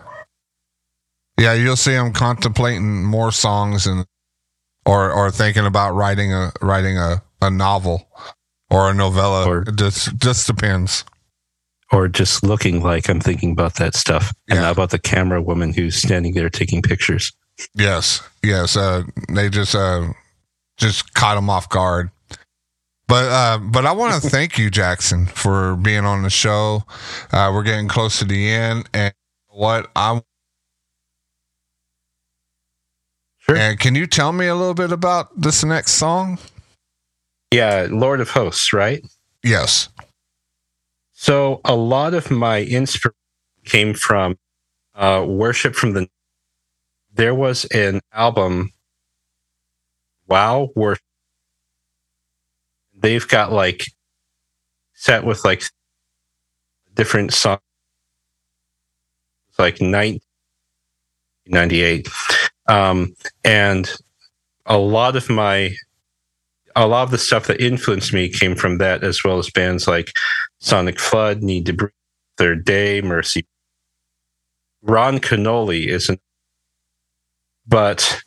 Yeah, 1.38 1.54
you'll 1.54 1.76
see 1.76 1.92
him 1.92 2.12
contemplating 2.12 3.04
more 3.04 3.32
songs 3.32 3.86
and 3.86 4.04
or 4.86 5.10
or 5.12 5.30
thinking 5.30 5.66
about 5.66 5.92
writing 5.94 6.32
a 6.32 6.52
writing 6.60 6.98
a, 6.98 7.22
a 7.40 7.50
novel 7.50 8.08
or 8.70 8.90
a 8.90 8.94
novella. 8.94 9.46
Or- 9.48 9.62
it 9.62 9.76
just 9.76 10.16
just 10.18 10.46
depends. 10.46 11.04
Or 11.92 12.06
just 12.06 12.44
looking 12.44 12.84
like 12.84 13.08
I'm 13.08 13.20
thinking 13.20 13.50
about 13.50 13.74
that 13.74 13.96
stuff, 13.96 14.32
and 14.48 14.60
Yeah. 14.60 14.70
about 14.70 14.90
the 14.90 14.98
camera 15.00 15.42
woman 15.42 15.72
who's 15.74 15.96
standing 15.96 16.34
there 16.34 16.48
taking 16.48 16.82
pictures. 16.82 17.32
Yes, 17.74 18.22
yes. 18.44 18.76
Uh, 18.76 19.02
they 19.28 19.48
just 19.50 19.74
uh, 19.74 20.06
just 20.76 21.12
caught 21.14 21.36
him 21.36 21.50
off 21.50 21.68
guard. 21.68 22.10
But 23.10 23.24
uh, 23.24 23.58
but 23.58 23.86
I 23.86 23.92
want 23.92 24.22
to 24.22 24.30
thank 24.30 24.56
you, 24.56 24.70
Jackson, 24.70 25.26
for 25.26 25.74
being 25.74 26.04
on 26.04 26.22
the 26.22 26.30
show. 26.30 26.84
Uh, 27.32 27.50
we're 27.52 27.64
getting 27.64 27.88
close 27.88 28.20
to 28.20 28.24
the 28.24 28.48
end, 28.48 28.88
and 28.94 29.12
what 29.48 29.90
I 29.96 30.22
Sure. 33.40 33.56
and 33.56 33.80
can 33.80 33.96
you 33.96 34.06
tell 34.06 34.32
me 34.32 34.46
a 34.46 34.54
little 34.54 34.74
bit 34.74 34.92
about 34.92 35.28
this 35.40 35.64
next 35.64 35.94
song? 35.94 36.38
Yeah, 37.52 37.88
Lord 37.90 38.20
of 38.20 38.30
Hosts, 38.30 38.72
right? 38.72 39.04
Yes. 39.42 39.88
So 41.10 41.60
a 41.64 41.74
lot 41.74 42.14
of 42.14 42.30
my 42.30 42.62
inspiration 42.62 43.16
came 43.64 43.92
from 43.94 44.36
uh, 44.94 45.24
worship 45.26 45.74
from 45.74 45.94
the. 45.94 46.08
There 47.12 47.34
was 47.34 47.64
an 47.74 48.00
album, 48.12 48.70
Wow 50.28 50.68
Worship. 50.76 51.02
They've 53.00 53.26
got 53.26 53.52
like 53.52 53.84
set 54.94 55.24
with 55.24 55.44
like 55.44 55.64
different 56.94 57.32
songs, 57.32 57.60
like 59.58 59.80
1998, 59.80 62.08
um, 62.68 63.14
and 63.44 63.90
a 64.66 64.78
lot 64.78 65.16
of 65.16 65.28
my 65.30 65.74
a 66.76 66.86
lot 66.86 67.02
of 67.02 67.10
the 67.10 67.18
stuff 67.18 67.48
that 67.48 67.60
influenced 67.60 68.12
me 68.12 68.28
came 68.28 68.54
from 68.54 68.78
that, 68.78 69.02
as 69.02 69.24
well 69.24 69.38
as 69.38 69.50
bands 69.50 69.88
like 69.88 70.12
Sonic 70.58 71.00
Flood, 71.00 71.42
Need 71.42 71.66
to 71.66 71.72
Breathe, 71.72 71.90
Third 72.36 72.64
Day, 72.64 73.02
Mercy. 73.02 73.44
Ron 74.82 75.18
Kenoly 75.18 75.88
is 75.88 76.08
an, 76.08 76.18
but 77.66 78.22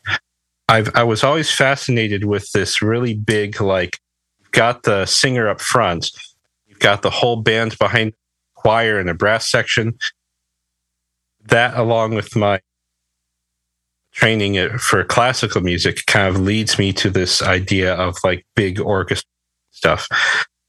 I've 0.68 0.94
I 0.96 1.04
was 1.04 1.24
always 1.24 1.52
fascinated 1.52 2.26
with 2.26 2.52
this 2.52 2.82
really 2.82 3.14
big 3.14 3.62
like 3.62 3.98
got 4.54 4.84
the 4.84 5.06
singer 5.06 5.50
up 5.50 5.60
front, 5.60 6.10
you've 6.66 6.80
got 6.80 7.02
the 7.02 7.10
whole 7.10 7.42
band 7.42 7.78
behind 7.78 8.14
choir 8.56 8.98
and 9.00 9.10
a 9.10 9.14
brass 9.14 9.52
section. 9.52 9.98
That 11.46 11.78
along 11.78 12.16
with 12.16 12.36
my 12.36 12.62
training 14.14 14.78
for 14.78 15.04
classical 15.04 15.62
music 15.62 16.06
kind 16.06 16.28
of 16.28 16.40
leads 16.40 16.80
me 16.80 16.94
to 16.94 17.10
this 17.10 17.42
idea 17.42 17.96
of 17.96 18.16
like 18.24 18.46
big 18.56 18.80
orchestra 18.80 19.28
stuff. 19.72 20.08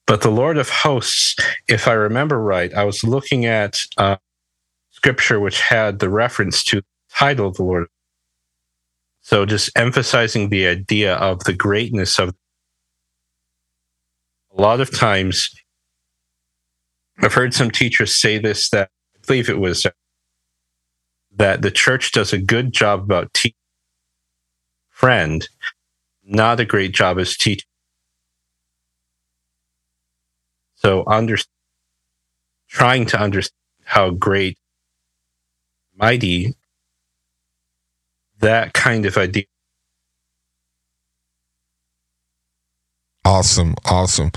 But 0.06 0.22
the 0.22 0.30
Lord 0.30 0.58
of 0.58 0.68
Hosts, 0.68 1.36
if 1.68 1.86
I 1.86 1.92
remember 1.92 2.40
right, 2.40 2.74
I 2.74 2.84
was 2.84 3.04
looking 3.04 3.46
at 3.46 3.80
uh, 3.96 4.16
scripture 4.90 5.40
which 5.40 5.60
had 5.60 5.98
the 5.98 6.08
reference 6.08 6.64
to 6.64 6.76
the 6.76 6.86
title 7.10 7.46
of 7.46 7.56
the 7.56 7.62
Lord. 7.62 7.86
So 9.20 9.46
just 9.46 9.70
emphasizing 9.76 10.48
the 10.48 10.66
idea 10.66 11.14
of 11.16 11.44
the 11.44 11.54
greatness 11.54 12.18
of 12.18 12.34
a 14.56 14.60
lot 14.60 14.80
of 14.80 14.96
times 14.96 15.50
I've 17.18 17.34
heard 17.34 17.54
some 17.54 17.70
teachers 17.70 18.14
say 18.14 18.38
this 18.38 18.70
that 18.70 18.90
I 19.16 19.18
believe 19.26 19.48
it 19.48 19.58
was 19.58 19.86
that 21.36 21.62
the 21.62 21.70
church 21.70 22.12
does 22.12 22.32
a 22.32 22.38
good 22.38 22.72
job 22.72 23.00
about 23.00 23.32
teaching 23.34 23.56
friend, 24.90 25.46
not 26.24 26.60
a 26.60 26.64
great 26.64 26.92
job 26.94 27.18
as 27.18 27.36
teaching. 27.36 27.68
So 30.76 31.04
under 31.06 31.36
trying 32.68 33.06
to 33.06 33.20
understand 33.20 33.58
how 33.84 34.10
great, 34.10 34.58
mighty 35.96 36.54
that 38.38 38.72
kind 38.72 39.06
of 39.06 39.16
idea. 39.16 39.44
Awesome, 43.24 43.74
awesome. 43.86 44.30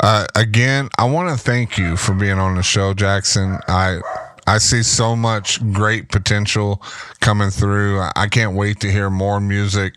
Uh, 0.00 0.26
again, 0.36 0.88
I 0.96 1.06
want 1.10 1.28
to 1.30 1.36
thank 1.36 1.76
you 1.76 1.96
for 1.96 2.14
being 2.14 2.38
on 2.38 2.54
the 2.54 2.62
show, 2.62 2.94
Jackson. 2.94 3.58
I 3.66 3.98
I 4.46 4.58
see 4.58 4.82
so 4.82 5.16
much 5.16 5.60
great 5.72 6.08
potential 6.08 6.80
coming 7.20 7.50
through. 7.50 8.00
I- 8.16 8.28
can't 8.28 8.54
wait 8.54 8.80
to 8.80 8.90
hear 8.92 9.10
more 9.10 9.40
music 9.40 9.96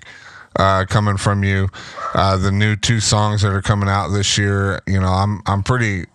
uh, 0.57 0.85
coming 0.89 1.17
from 1.17 1.43
you. 1.43 1.69
Uh, 2.15 2.35
the 2.37 2.51
new 2.51 2.75
two 2.75 2.99
songs 2.99 3.43
that 3.43 3.53
are 3.53 3.61
coming 3.61 3.87
out 3.87 4.09
this 4.09 4.37
year, 4.37 4.81
you 4.87 4.99
know, 4.99 5.07
I'm 5.07 5.41
I'm 5.45 5.61
pretty 5.63 6.05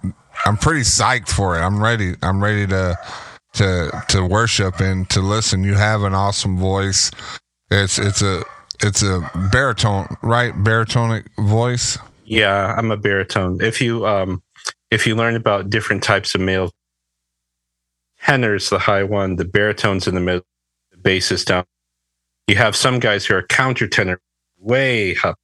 I'm 0.45 0.57
pretty 0.57 0.81
psyched 0.81 1.29
for 1.29 1.57
it. 1.57 1.61
I'm 1.63 1.81
ready. 1.83 2.15
I'm 2.23 2.43
ready 2.43 2.67
to 2.67 2.99
to 3.55 4.05
to 4.09 4.25
worship 4.27 4.81
and 4.81 5.09
to 5.11 5.21
listen. 5.21 5.63
You 5.65 5.75
have 5.75 6.03
an 6.03 6.15
awesome 6.15 6.59
voice. 6.59 7.11
It's 7.71 7.99
it's 7.99 8.21
a 8.21 8.43
it's 8.83 9.03
a 9.03 9.31
baritone, 9.53 10.17
right? 10.23 10.53
Baritonic 10.63 11.27
voice. 11.39 11.97
Yeah, 12.27 12.75
I'm 12.77 12.91
a 12.91 12.97
baritone. 12.97 13.61
If 13.63 13.81
you 13.81 14.05
um, 14.07 14.43
if 14.91 15.07
you 15.07 15.15
learn 15.15 15.37
about 15.37 15.71
different 15.71 16.03
types 16.03 16.35
of 16.35 16.41
male, 16.41 16.73
tenor's 18.21 18.69
the 18.69 18.81
high 18.81 19.05
one, 19.05 19.37
the 19.37 19.45
baritone's 19.45 20.09
in 20.09 20.17
the 20.17 20.21
middle, 20.21 20.43
the 20.91 20.99
bass 20.99 21.31
is 21.31 21.45
down. 21.45 21.65
You 22.49 22.57
have 22.57 22.75
some 22.75 22.99
guys 22.99 23.25
who 23.27 23.35
are 23.37 23.43
countertenor, 23.43 24.17
way 24.59 25.17
up. 25.23 25.37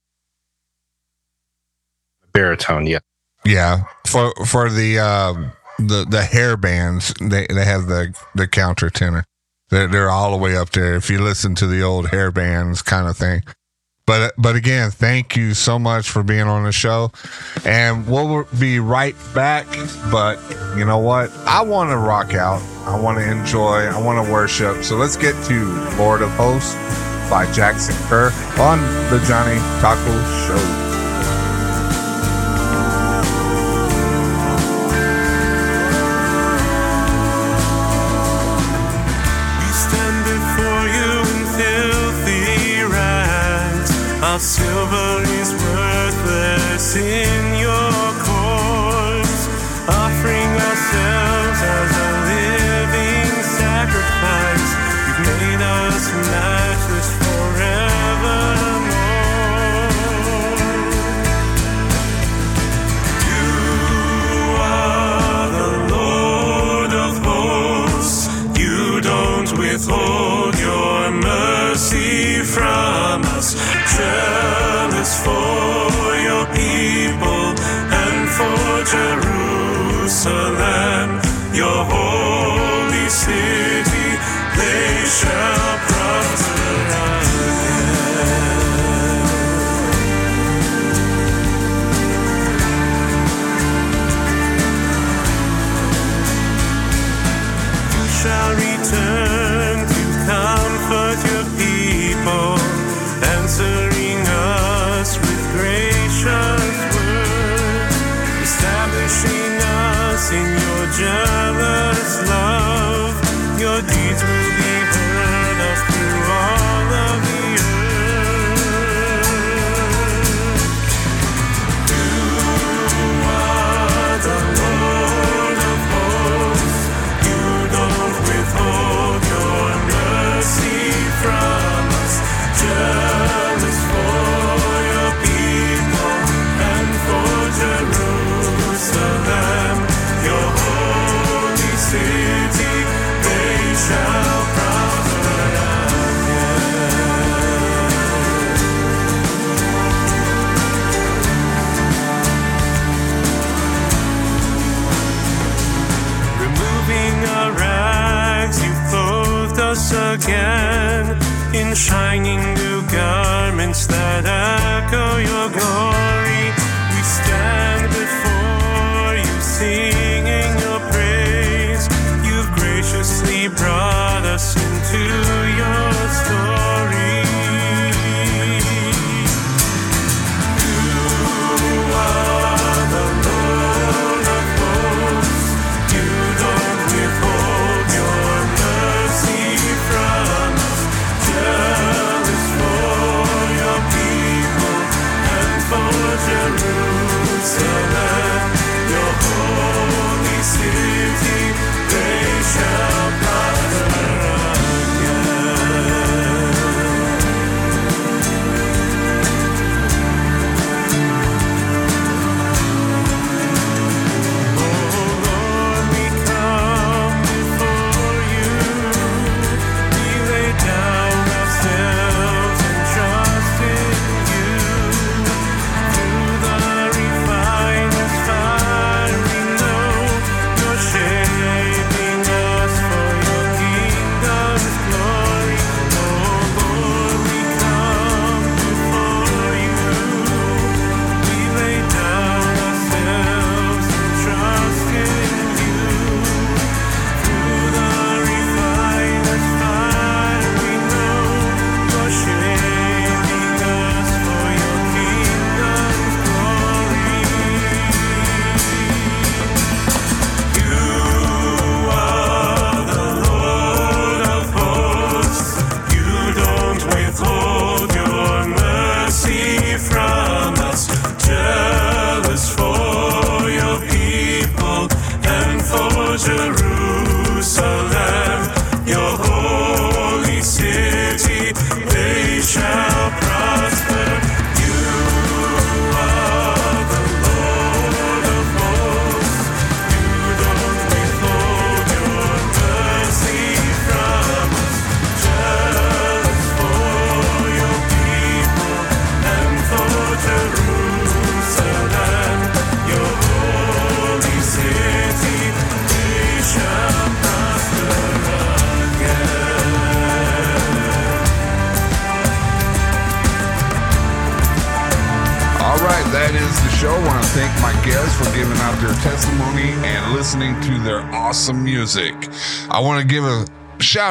Baritone, 2.33 2.87
yeah. 2.87 3.01
Yeah, 3.45 3.85
for 4.07 4.33
for 4.47 4.69
the 4.69 4.99
um, 4.99 5.53
the 5.79 6.05
the 6.09 6.23
hair 6.23 6.57
bands, 6.57 7.15
they 7.21 7.47
they 7.47 7.65
have 7.65 7.87
the 7.87 8.13
the 8.35 8.49
countertenor. 8.49 9.23
They're 9.71 9.87
they're 9.87 10.11
all 10.11 10.33
the 10.33 10.37
way 10.37 10.57
up 10.57 10.71
there. 10.71 10.95
If 10.97 11.11
you 11.11 11.21
listen 11.21 11.55
to 11.57 11.67
the 11.67 11.83
old 11.83 12.09
hair 12.09 12.33
bands 12.33 12.83
kind 12.83 13.07
of 13.09 13.17
thing. 13.17 13.43
But 14.13 14.35
but 14.37 14.57
again, 14.57 14.91
thank 14.91 15.37
you 15.37 15.55
so 15.55 15.79
much 15.79 16.11
for 16.11 16.23
being 16.23 16.43
on 16.43 16.65
the 16.65 16.73
show, 16.73 17.13
and 17.65 18.07
we'll 18.07 18.47
be 18.59 18.79
right 18.79 19.17
back. 19.35 19.67
But 20.11 20.39
you 20.77 20.85
know 20.85 20.99
what? 20.99 21.31
I 21.47 21.63
want 21.63 21.89
to 21.89 21.97
rock 21.97 22.35
out. 22.35 22.61
I 22.87 23.01
want 23.01 23.17
to 23.17 23.31
enjoy. 23.31 23.87
I 23.87 23.99
want 24.05 24.23
to 24.23 24.31
worship. 24.31 24.85
So 24.85 24.97
let's 24.97 25.17
get 25.17 25.33
to 25.47 25.65
Lord 25.97 26.21
of 26.21 26.29
Hosts 26.33 26.75
by 27.31 27.51
Jackson 27.55 27.95
Kerr 28.07 28.27
on 28.61 28.83
the 29.09 29.25
Johnny 29.27 29.59
Taco 29.81 30.13
Show. 30.47 30.92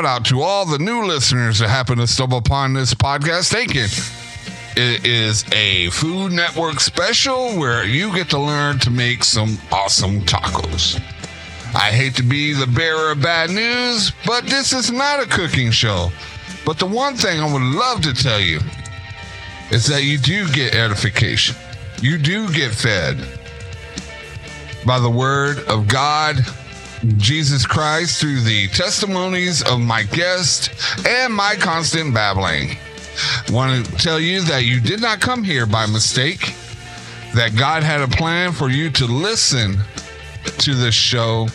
Shout 0.01 0.21
out 0.21 0.25
to 0.25 0.41
all 0.41 0.65
the 0.65 0.79
new 0.79 1.05
listeners 1.05 1.59
that 1.59 1.69
happen 1.69 1.97
to 1.99 2.07
stumble 2.07 2.39
upon 2.39 2.73
this 2.73 2.91
podcast. 2.91 3.51
Thank 3.51 3.75
you. 3.75 3.85
It 4.75 5.05
is 5.05 5.45
a 5.53 5.91
Food 5.91 6.31
Network 6.31 6.79
special 6.79 7.51
where 7.51 7.85
you 7.85 8.11
get 8.11 8.29
to 8.31 8.39
learn 8.39 8.79
to 8.79 8.89
make 8.89 9.23
some 9.23 9.59
awesome 9.71 10.21
tacos. 10.21 10.99
I 11.75 11.91
hate 11.91 12.15
to 12.15 12.23
be 12.23 12.53
the 12.53 12.65
bearer 12.65 13.11
of 13.11 13.21
bad 13.21 13.51
news, 13.51 14.11
but 14.25 14.45
this 14.45 14.73
is 14.73 14.91
not 14.91 15.21
a 15.21 15.27
cooking 15.27 15.69
show. 15.69 16.09
But 16.65 16.79
the 16.79 16.87
one 16.87 17.15
thing 17.15 17.39
I 17.39 17.53
would 17.53 17.61
love 17.61 18.01
to 18.01 18.13
tell 18.13 18.39
you 18.39 18.59
is 19.69 19.85
that 19.85 20.03
you 20.03 20.17
do 20.17 20.51
get 20.51 20.73
edification. 20.73 21.55
You 22.01 22.17
do 22.17 22.51
get 22.51 22.71
fed 22.71 23.17
by 24.83 24.97
the 24.97 25.11
word 25.11 25.59
of 25.67 25.87
God, 25.87 26.37
Jesus 27.17 27.65
Christ, 27.65 28.21
through 28.21 28.41
the 28.41 28.67
testimonies 28.67 29.63
of 29.63 29.79
my 29.79 30.03
guest 30.03 30.69
and 31.05 31.33
my 31.33 31.55
constant 31.55 32.13
babbling. 32.13 32.77
Want 33.49 33.85
to 33.85 33.91
tell 33.93 34.19
you 34.19 34.41
that 34.41 34.65
you 34.65 34.79
did 34.79 35.01
not 35.01 35.19
come 35.19 35.43
here 35.43 35.65
by 35.65 35.85
mistake, 35.87 36.53
that 37.33 37.55
God 37.57 37.83
had 37.83 38.01
a 38.01 38.07
plan 38.07 38.51
for 38.51 38.69
you 38.69 38.89
to 38.91 39.05
listen 39.05 39.77
to 40.59 40.75
this 40.75 40.95
show 40.95 41.47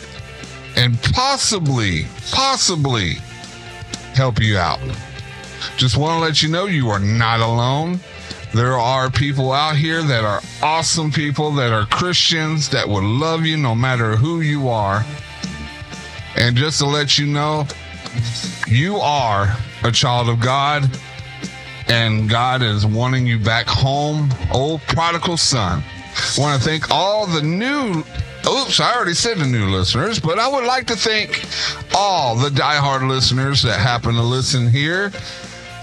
and 0.75 1.01
possibly, 1.13 2.05
possibly 2.31 3.13
help 4.13 4.41
you 4.41 4.57
out. 4.57 4.79
Just 5.77 5.97
want 5.97 6.19
to 6.19 6.25
let 6.25 6.43
you 6.43 6.49
know 6.49 6.65
you 6.65 6.89
are 6.89 6.99
not 6.99 7.39
alone. 7.39 7.99
There 8.53 8.77
are 8.77 9.09
people 9.09 9.51
out 9.51 9.75
here 9.75 10.03
that 10.03 10.23
are 10.23 10.41
awesome 10.61 11.11
people, 11.11 11.51
that 11.53 11.71
are 11.71 11.85
Christians, 11.85 12.69
that 12.69 12.87
would 12.87 13.03
love 13.03 13.45
you 13.45 13.57
no 13.57 13.75
matter 13.75 14.15
who 14.15 14.41
you 14.41 14.69
are. 14.69 15.05
And 16.37 16.55
just 16.55 16.79
to 16.79 16.85
let 16.85 17.17
you 17.17 17.25
know, 17.25 17.67
you 18.67 18.97
are 18.97 19.55
a 19.83 19.91
child 19.91 20.29
of 20.29 20.39
God, 20.39 20.89
and 21.87 22.29
God 22.29 22.61
is 22.61 22.85
wanting 22.85 23.25
you 23.25 23.39
back 23.39 23.67
home, 23.67 24.29
old 24.51 24.81
prodigal 24.81 25.37
son. 25.37 25.83
I 25.83 26.41
want 26.41 26.61
to 26.61 26.67
thank 26.67 26.89
all 26.91 27.27
the 27.27 27.41
new 27.41 28.03
Oops, 28.47 28.79
I 28.79 28.95
already 28.95 29.13
said 29.13 29.39
the 29.39 29.45
new 29.45 29.65
listeners, 29.65 30.19
but 30.19 30.39
I 30.39 30.47
would 30.47 30.63
like 30.63 30.87
to 30.87 30.95
thank 30.95 31.45
all 31.93 32.33
the 32.33 32.49
diehard 32.49 33.05
listeners 33.05 33.61
that 33.63 33.77
happen 33.77 34.13
to 34.13 34.21
listen 34.21 34.69
here. 34.69 35.11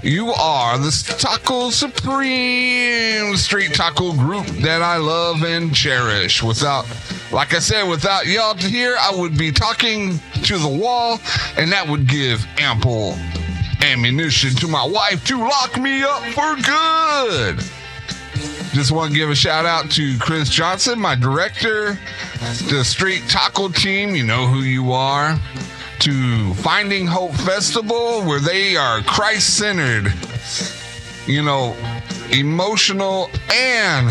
You 0.04 0.34
are 0.34 0.76
the 0.76 0.90
Taco 1.18 1.70
Supreme 1.70 3.34
Street 3.38 3.72
Taco 3.72 4.12
group 4.12 4.44
that 4.60 4.82
I 4.82 4.98
love 4.98 5.42
and 5.44 5.74
cherish. 5.74 6.42
Without, 6.42 6.84
like 7.32 7.54
I 7.54 7.58
said, 7.58 7.84
without 7.84 8.26
y'all 8.26 8.54
here, 8.54 8.96
I 9.00 9.14
would 9.16 9.38
be 9.38 9.50
talking 9.50 10.20
to 10.42 10.58
the 10.58 10.68
wall, 10.68 11.18
and 11.56 11.72
that 11.72 11.88
would 11.88 12.06
give 12.06 12.46
ample 12.58 13.16
ammunition 13.82 14.50
to 14.56 14.68
my 14.68 14.84
wife 14.84 15.24
to 15.24 15.38
lock 15.38 15.80
me 15.80 16.02
up 16.02 16.22
for 16.34 16.54
good. 16.56 17.64
Just 18.74 18.90
want 18.90 19.12
to 19.12 19.16
give 19.16 19.30
a 19.30 19.36
shout 19.36 19.66
out 19.66 19.88
to 19.92 20.18
Chris 20.18 20.48
Johnson, 20.48 20.98
my 20.98 21.14
director, 21.14 21.96
the 22.68 22.82
Street 22.82 23.22
Taco 23.28 23.68
team. 23.68 24.16
You 24.16 24.24
know 24.24 24.48
who 24.48 24.62
you 24.62 24.90
are. 24.90 25.38
To 26.00 26.54
Finding 26.54 27.06
Hope 27.06 27.30
Festival, 27.34 28.24
where 28.24 28.40
they 28.40 28.74
are 28.76 29.00
Christ 29.02 29.58
centered, 29.58 30.12
you 31.28 31.40
know, 31.44 31.76
emotional 32.32 33.30
and 33.52 34.10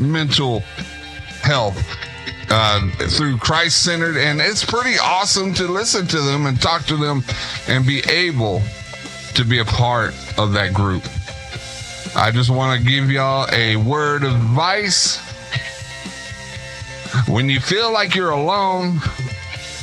mental 0.00 0.60
health 1.40 1.78
uh, 2.50 2.90
through 3.10 3.38
Christ 3.38 3.84
centered. 3.84 4.16
And 4.16 4.40
it's 4.40 4.64
pretty 4.64 4.98
awesome 4.98 5.54
to 5.54 5.68
listen 5.68 6.08
to 6.08 6.20
them 6.20 6.46
and 6.46 6.60
talk 6.60 6.84
to 6.86 6.96
them 6.96 7.22
and 7.68 7.86
be 7.86 8.00
able 8.10 8.60
to 9.34 9.44
be 9.44 9.60
a 9.60 9.64
part 9.64 10.14
of 10.36 10.52
that 10.54 10.74
group. 10.74 11.04
I 12.16 12.30
just 12.30 12.48
want 12.48 12.80
to 12.80 12.86
give 12.88 13.10
y'all 13.10 13.48
a 13.52 13.74
word 13.74 14.22
of 14.22 14.36
advice. 14.36 15.18
When 17.26 17.48
you 17.48 17.58
feel 17.58 17.92
like 17.92 18.14
you're 18.14 18.30
alone, 18.30 18.98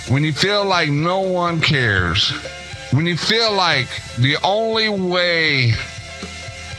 when 0.07 0.23
you 0.23 0.31
feel 0.31 0.63
like 0.63 0.89
no 0.89 1.19
one 1.19 1.59
cares, 1.59 2.31
when 2.93 3.05
you 3.05 3.17
feel 3.17 3.51
like 3.51 3.87
the 4.17 4.37
only 4.45 4.87
way 4.87 5.73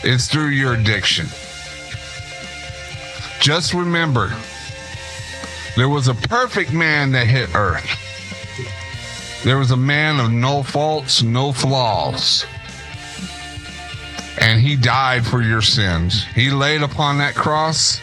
is 0.03 0.27
through 0.27 0.49
your 0.49 0.73
addiction, 0.73 1.27
just 3.39 3.75
remember 3.75 4.35
there 5.77 5.91
was 5.91 6.09
a 6.09 6.15
perfect 6.15 6.73
man 6.73 7.13
that 7.13 7.27
hit 7.27 7.55
earth. 7.55 7.85
There 9.45 9.59
was 9.59 9.71
a 9.71 9.77
man 9.77 10.19
of 10.19 10.33
no 10.33 10.63
faults, 10.63 11.23
no 11.23 11.53
flaws 11.53 12.47
and 14.41 14.61
he 14.61 14.77
died 14.77 15.25
for 15.25 15.43
your 15.43 15.63
sins. 15.63 16.25
He 16.35 16.51
laid 16.51 16.83
upon 16.83 17.19
that 17.19 17.35
cross 17.35 18.01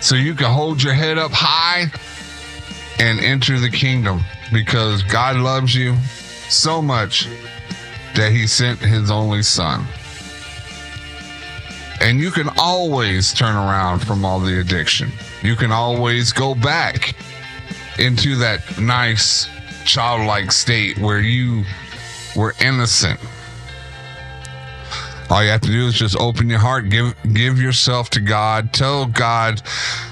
so 0.00 0.14
you 0.14 0.34
can 0.34 0.50
hold 0.50 0.82
your 0.82 0.94
head 0.94 1.18
up 1.18 1.32
high 1.32 1.86
and 2.98 3.20
enter 3.20 3.58
the 3.58 3.70
kingdom 3.70 4.20
because 4.52 5.02
God 5.02 5.36
loves 5.36 5.74
you 5.74 5.96
so 6.48 6.80
much 6.80 7.28
that 8.14 8.30
he 8.30 8.46
sent 8.46 8.78
his 8.78 9.10
only 9.10 9.42
son. 9.42 9.84
And 12.00 12.20
you 12.20 12.30
can 12.30 12.50
always 12.58 13.32
turn 13.32 13.56
around 13.56 14.00
from 14.00 14.24
all 14.24 14.38
the 14.38 14.60
addiction. 14.60 15.10
You 15.42 15.56
can 15.56 15.72
always 15.72 16.32
go 16.32 16.54
back 16.54 17.16
into 17.98 18.36
that 18.36 18.78
nice 18.78 19.48
childlike 19.84 20.52
state 20.52 20.98
where 20.98 21.20
you 21.20 21.64
were 22.36 22.54
innocent 22.60 23.20
all 25.30 25.42
you 25.42 25.50
have 25.50 25.62
to 25.62 25.68
do 25.68 25.86
is 25.86 25.94
just 25.94 26.16
open 26.16 26.48
your 26.48 26.58
heart, 26.58 26.88
give 26.90 27.14
give 27.32 27.60
yourself 27.60 28.10
to 28.10 28.20
God. 28.20 28.72
Tell 28.72 29.06
God, 29.06 29.62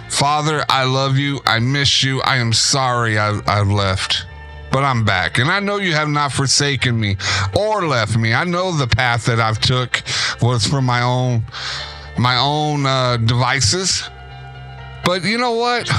Father, 0.09 0.65
I 0.69 0.85
love 0.85 1.17
you. 1.19 1.41
I 1.47 1.59
miss 1.59 2.03
you. 2.03 2.21
I 2.23 2.37
am 2.37 2.53
sorry 2.53 3.19
I, 3.19 3.41
I've 3.47 3.71
left 3.71 4.27
but 4.73 4.85
I'm 4.85 5.05
back. 5.05 5.39
And 5.39 5.51
I 5.51 5.61
know 5.61 5.77
you 5.77 5.93
have 5.93 6.09
not 6.09 6.33
forsaken 6.33 6.99
me 6.99 7.19
or 7.55 7.87
left 7.87 8.17
me. 8.17 8.33
I 8.33 8.45
know 8.45 8.73
the 8.73 8.87
path 8.87 9.27
that 9.27 9.39
I've 9.39 9.61
took 9.61 10.03
was 10.41 10.67
for 10.67 10.81
my 10.81 11.03
own 11.03 11.45
my 12.19 12.39
own 12.39 12.87
uh, 12.87 13.19
devices. 13.19 14.09
But 15.05 15.25
you 15.25 15.39
know 15.39 15.53
what? 15.53 15.91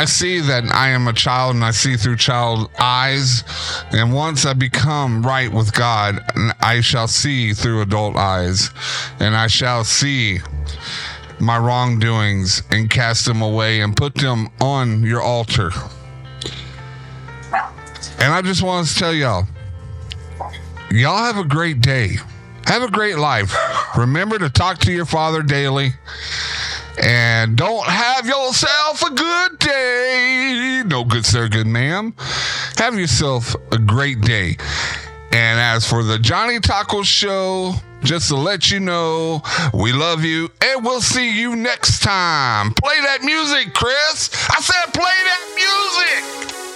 I 0.00 0.06
see 0.06 0.40
that 0.40 0.64
I 0.72 0.88
am 0.88 1.08
a 1.08 1.12
child 1.12 1.56
and 1.56 1.62
I 1.62 1.72
see 1.72 1.94
through 1.94 2.16
child 2.16 2.70
eyes. 2.78 3.44
And 3.92 4.14
once 4.14 4.46
I 4.46 4.54
become 4.54 5.22
right 5.22 5.52
with 5.52 5.74
God, 5.74 6.20
I 6.58 6.80
shall 6.80 7.06
see 7.06 7.52
through 7.52 7.82
adult 7.82 8.16
eyes. 8.16 8.70
And 9.18 9.36
I 9.36 9.46
shall 9.46 9.84
see 9.84 10.38
my 11.38 11.58
wrongdoings 11.58 12.62
and 12.70 12.88
cast 12.88 13.26
them 13.26 13.42
away 13.42 13.82
and 13.82 13.94
put 13.94 14.14
them 14.14 14.48
on 14.58 15.02
your 15.02 15.20
altar. 15.20 15.70
And 18.18 18.32
I 18.32 18.40
just 18.40 18.62
want 18.62 18.88
to 18.88 18.94
tell 18.94 19.12
y'all, 19.12 19.46
y'all 20.90 21.18
have 21.18 21.36
a 21.36 21.44
great 21.44 21.82
day. 21.82 22.16
Have 22.64 22.82
a 22.82 22.90
great 22.90 23.18
life. 23.18 23.54
Remember 23.98 24.38
to 24.38 24.48
talk 24.48 24.78
to 24.78 24.92
your 24.92 25.04
father 25.04 25.42
daily 25.42 25.92
and 27.02 27.56
don't 27.56 27.86
have 27.86 28.26
yourself 28.26 29.02
a 29.02 29.10
good 29.10 29.58
day. 29.58 30.82
No 30.86 31.04
good, 31.04 31.24
sir, 31.24 31.48
good 31.48 31.66
ma'am. 31.66 32.14
Have 32.76 32.98
yourself 32.98 33.54
a 33.72 33.78
great 33.78 34.20
day. 34.20 34.56
And 35.32 35.60
as 35.60 35.88
for 35.88 36.02
the 36.02 36.18
Johnny 36.18 36.58
Taco 36.60 37.02
Show, 37.02 37.74
just 38.02 38.28
to 38.28 38.36
let 38.36 38.70
you 38.70 38.80
know, 38.80 39.42
we 39.72 39.92
love 39.92 40.24
you 40.24 40.50
and 40.60 40.84
we'll 40.84 41.00
see 41.00 41.38
you 41.38 41.54
next 41.54 42.00
time. 42.00 42.72
Play 42.74 43.00
that 43.02 43.22
music, 43.22 43.74
Chris. 43.74 44.30
I 44.50 44.60
said, 44.60 44.92
play 44.92 45.04
that 45.04 46.48
music. 46.48 46.69